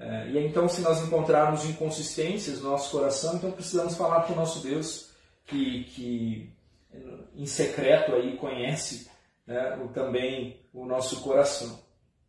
[0.00, 4.36] É, e então, se nós encontrarmos inconsistências no nosso coração, então precisamos falar para o
[4.36, 5.10] nosso Deus,
[5.44, 6.52] que, que
[7.34, 9.10] em secreto aí conhece
[9.46, 11.78] né, o, também o nosso coração.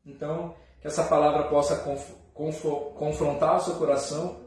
[0.06, 2.62] Então, que essa palavra possa conf, conf,
[2.96, 4.42] confrontar o seu coração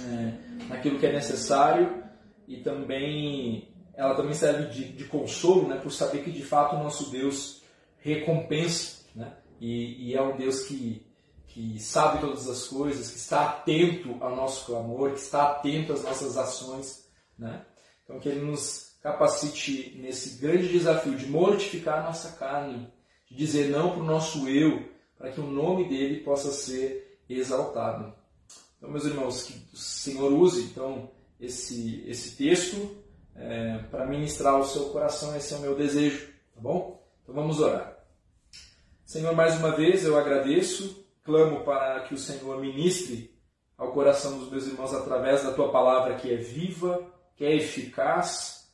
[0.00, 2.02] é, naquilo que é necessário
[2.48, 6.82] e também ela também serve de, de, consolo, né, por saber que de fato o
[6.82, 7.62] nosso Deus
[7.98, 11.06] recompensa, né, e, e é um Deus que,
[11.50, 16.02] que sabe todas as coisas, que está atento ao nosso clamor, que está atento às
[16.02, 17.64] nossas ações, né,
[18.04, 22.88] então que Ele nos capacite nesse grande desafio de mortificar a nossa carne,
[23.28, 28.12] de dizer não para o nosso eu, para que o nome dele possa ser exaltado.
[28.76, 32.96] Então, meus irmãos, que o Senhor use então esse, esse texto
[33.34, 37.02] é, para ministrar o seu coração, esse é o meu desejo, tá bom?
[37.22, 37.98] Então vamos orar.
[39.04, 43.34] Senhor, mais uma vez eu agradeço, clamo para que o Senhor ministre
[43.76, 47.02] ao coração dos meus irmãos através da tua palavra que é viva,
[47.36, 48.70] que é eficaz.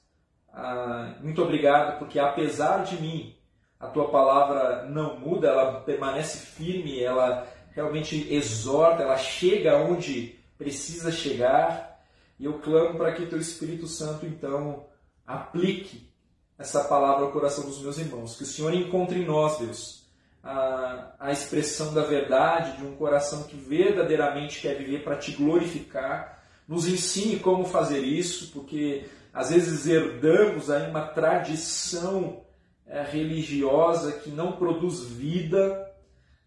[0.53, 3.36] Ah, muito obrigado, porque apesar de mim,
[3.78, 11.12] a tua palavra não muda, ela permanece firme, ela realmente exorta, ela chega onde precisa
[11.12, 12.01] chegar.
[12.38, 14.86] E eu clamo para que teu Espírito Santo então
[15.26, 16.11] aplique
[16.59, 18.36] essa palavra ao coração dos meus irmãos.
[18.36, 20.06] Que o Senhor encontre em nós, Deus,
[20.47, 26.40] a, a expressão da verdade, de um coração que verdadeiramente quer viver para te glorificar.
[26.68, 32.44] Nos ensine como fazer isso, porque às vezes herdamos aí uma tradição
[32.86, 35.92] é, religiosa que não produz vida,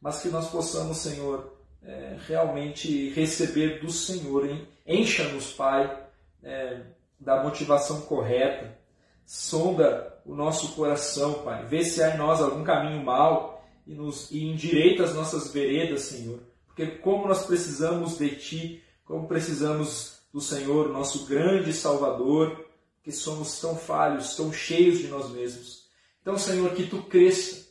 [0.01, 4.49] mas que nós possamos, Senhor, é, realmente receber do Senhor.
[4.87, 6.03] Encha-nos, Pai,
[6.41, 6.79] é,
[7.19, 8.77] da motivação correta.
[9.25, 11.65] Sonda o nosso coração, Pai.
[11.65, 13.58] Vê se há em nós algum caminho mau
[13.89, 16.39] e, nos, e endireita as nossas veredas, Senhor.
[16.67, 22.67] Porque como nós precisamos de Ti, como precisamos do Senhor, nosso grande Salvador,
[23.01, 25.89] que somos tão falhos, tão cheios de nós mesmos.
[26.21, 27.67] Então, Senhor, que Tu cresça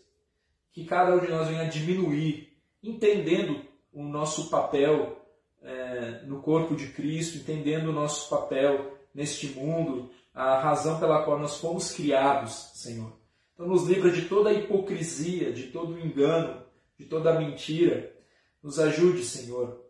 [0.73, 2.53] que cada um de nós venha diminuir,
[2.83, 5.25] entendendo o nosso papel
[5.63, 11.39] é, no corpo de Cristo, entendendo o nosso papel neste mundo, a razão pela qual
[11.39, 13.13] nós fomos criados, Senhor.
[13.59, 16.63] Então, nos livra de toda a hipocrisia, de todo o engano,
[16.97, 18.15] de toda a mentira.
[18.63, 19.85] Nos ajude, Senhor,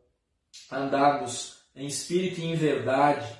[0.70, 3.30] a andarmos em espírito e em verdade.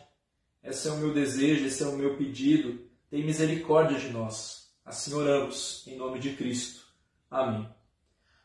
[0.63, 2.79] Esse é o meu desejo, esse é o meu pedido.
[3.11, 4.71] Tem misericórdia de nós.
[4.85, 6.87] Assim oramos, em nome de Cristo.
[7.31, 7.67] Amém.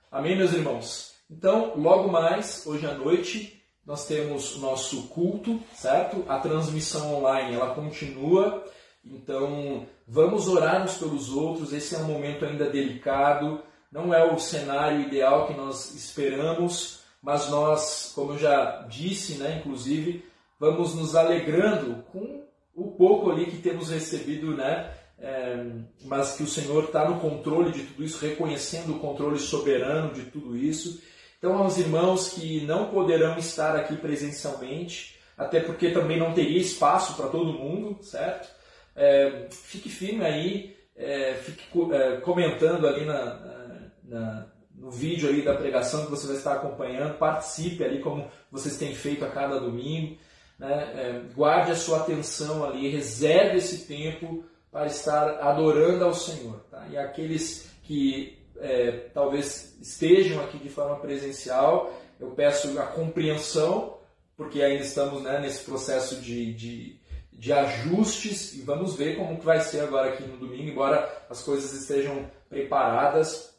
[0.10, 1.16] Amém, meus irmãos?
[1.30, 6.24] Então, logo mais, hoje à noite, nós temos o nosso culto, certo?
[6.30, 8.64] A transmissão online, ela continua.
[9.04, 11.74] Então, vamos orar uns pelos outros.
[11.74, 13.62] Esse é um momento ainda delicado.
[13.92, 19.60] Não é o cenário ideal que nós esperamos, mas nós, como eu já disse, né,
[19.60, 20.26] inclusive,
[20.60, 22.44] vamos nos alegrando com
[22.76, 25.66] o pouco ali que temos recebido, né, é,
[26.06, 30.24] mas que o Senhor está no controle de tudo isso, reconhecendo o controle soberano de
[30.24, 31.02] tudo isso.
[31.38, 37.16] Então, aos irmãos que não poderão estar aqui presencialmente, até porque também não teria espaço
[37.16, 38.50] para todo mundo, certo?
[38.96, 41.64] É, fique firme aí, é, fique
[41.94, 47.18] é, comentando ali na, na, no vídeo ali da pregação que você vai estar acompanhando,
[47.18, 50.18] participe ali como vocês têm feito a cada domingo,
[50.60, 50.94] né?
[50.96, 56.60] É, guarde a sua atenção ali, reserve esse tempo para estar adorando ao Senhor.
[56.70, 56.88] Tá?
[56.90, 63.98] E aqueles que é, talvez estejam aqui de forma presencial, eu peço a compreensão,
[64.36, 67.00] porque ainda estamos né, nesse processo de, de,
[67.38, 71.42] de, ajustes e vamos ver como que vai ser agora aqui no domingo, embora as
[71.44, 73.54] coisas estejam preparadas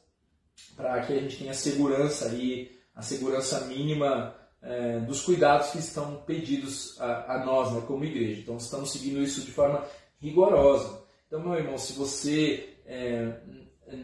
[0.76, 6.16] para que a gente tenha segurança ali, a segurança mínima é, dos cuidados que estão
[6.26, 8.40] pedidos a, a nós né, como igreja.
[8.40, 9.84] Então estamos seguindo isso de forma
[10.20, 11.02] rigorosa.
[11.26, 13.40] Então, meu irmão, se você é,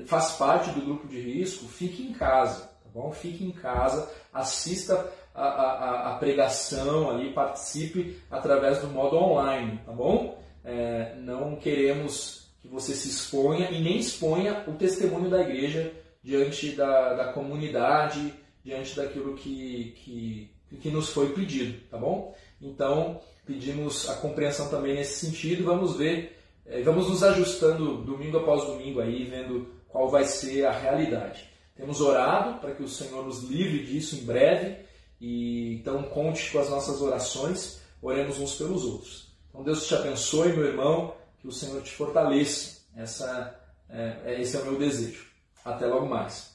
[0.07, 3.12] faz parte do grupo de risco, fique em casa, tá bom?
[3.12, 5.11] Fique em casa, assista
[5.45, 10.38] a, a, a pregação ali, participe através do modo online, tá bom?
[10.64, 16.72] É, não queremos que você se exponha e nem exponha o testemunho da igreja diante
[16.72, 22.34] da, da comunidade, diante daquilo que, que, que nos foi pedido, tá bom?
[22.61, 28.64] Então, pedimos a compreensão também nesse sentido, vamos ver, é, vamos nos ajustando domingo após
[28.66, 31.49] domingo aí, vendo qual vai ser a realidade.
[31.74, 34.76] Temos orado para que o Senhor nos livre disso em breve,
[35.21, 39.29] e então conte com as nossas orações, oremos uns pelos outros.
[39.49, 42.81] Então Deus te abençoe, meu irmão, que o Senhor te fortaleça.
[42.97, 45.27] Essa, é, esse é o meu desejo.
[45.64, 46.50] Até logo mais.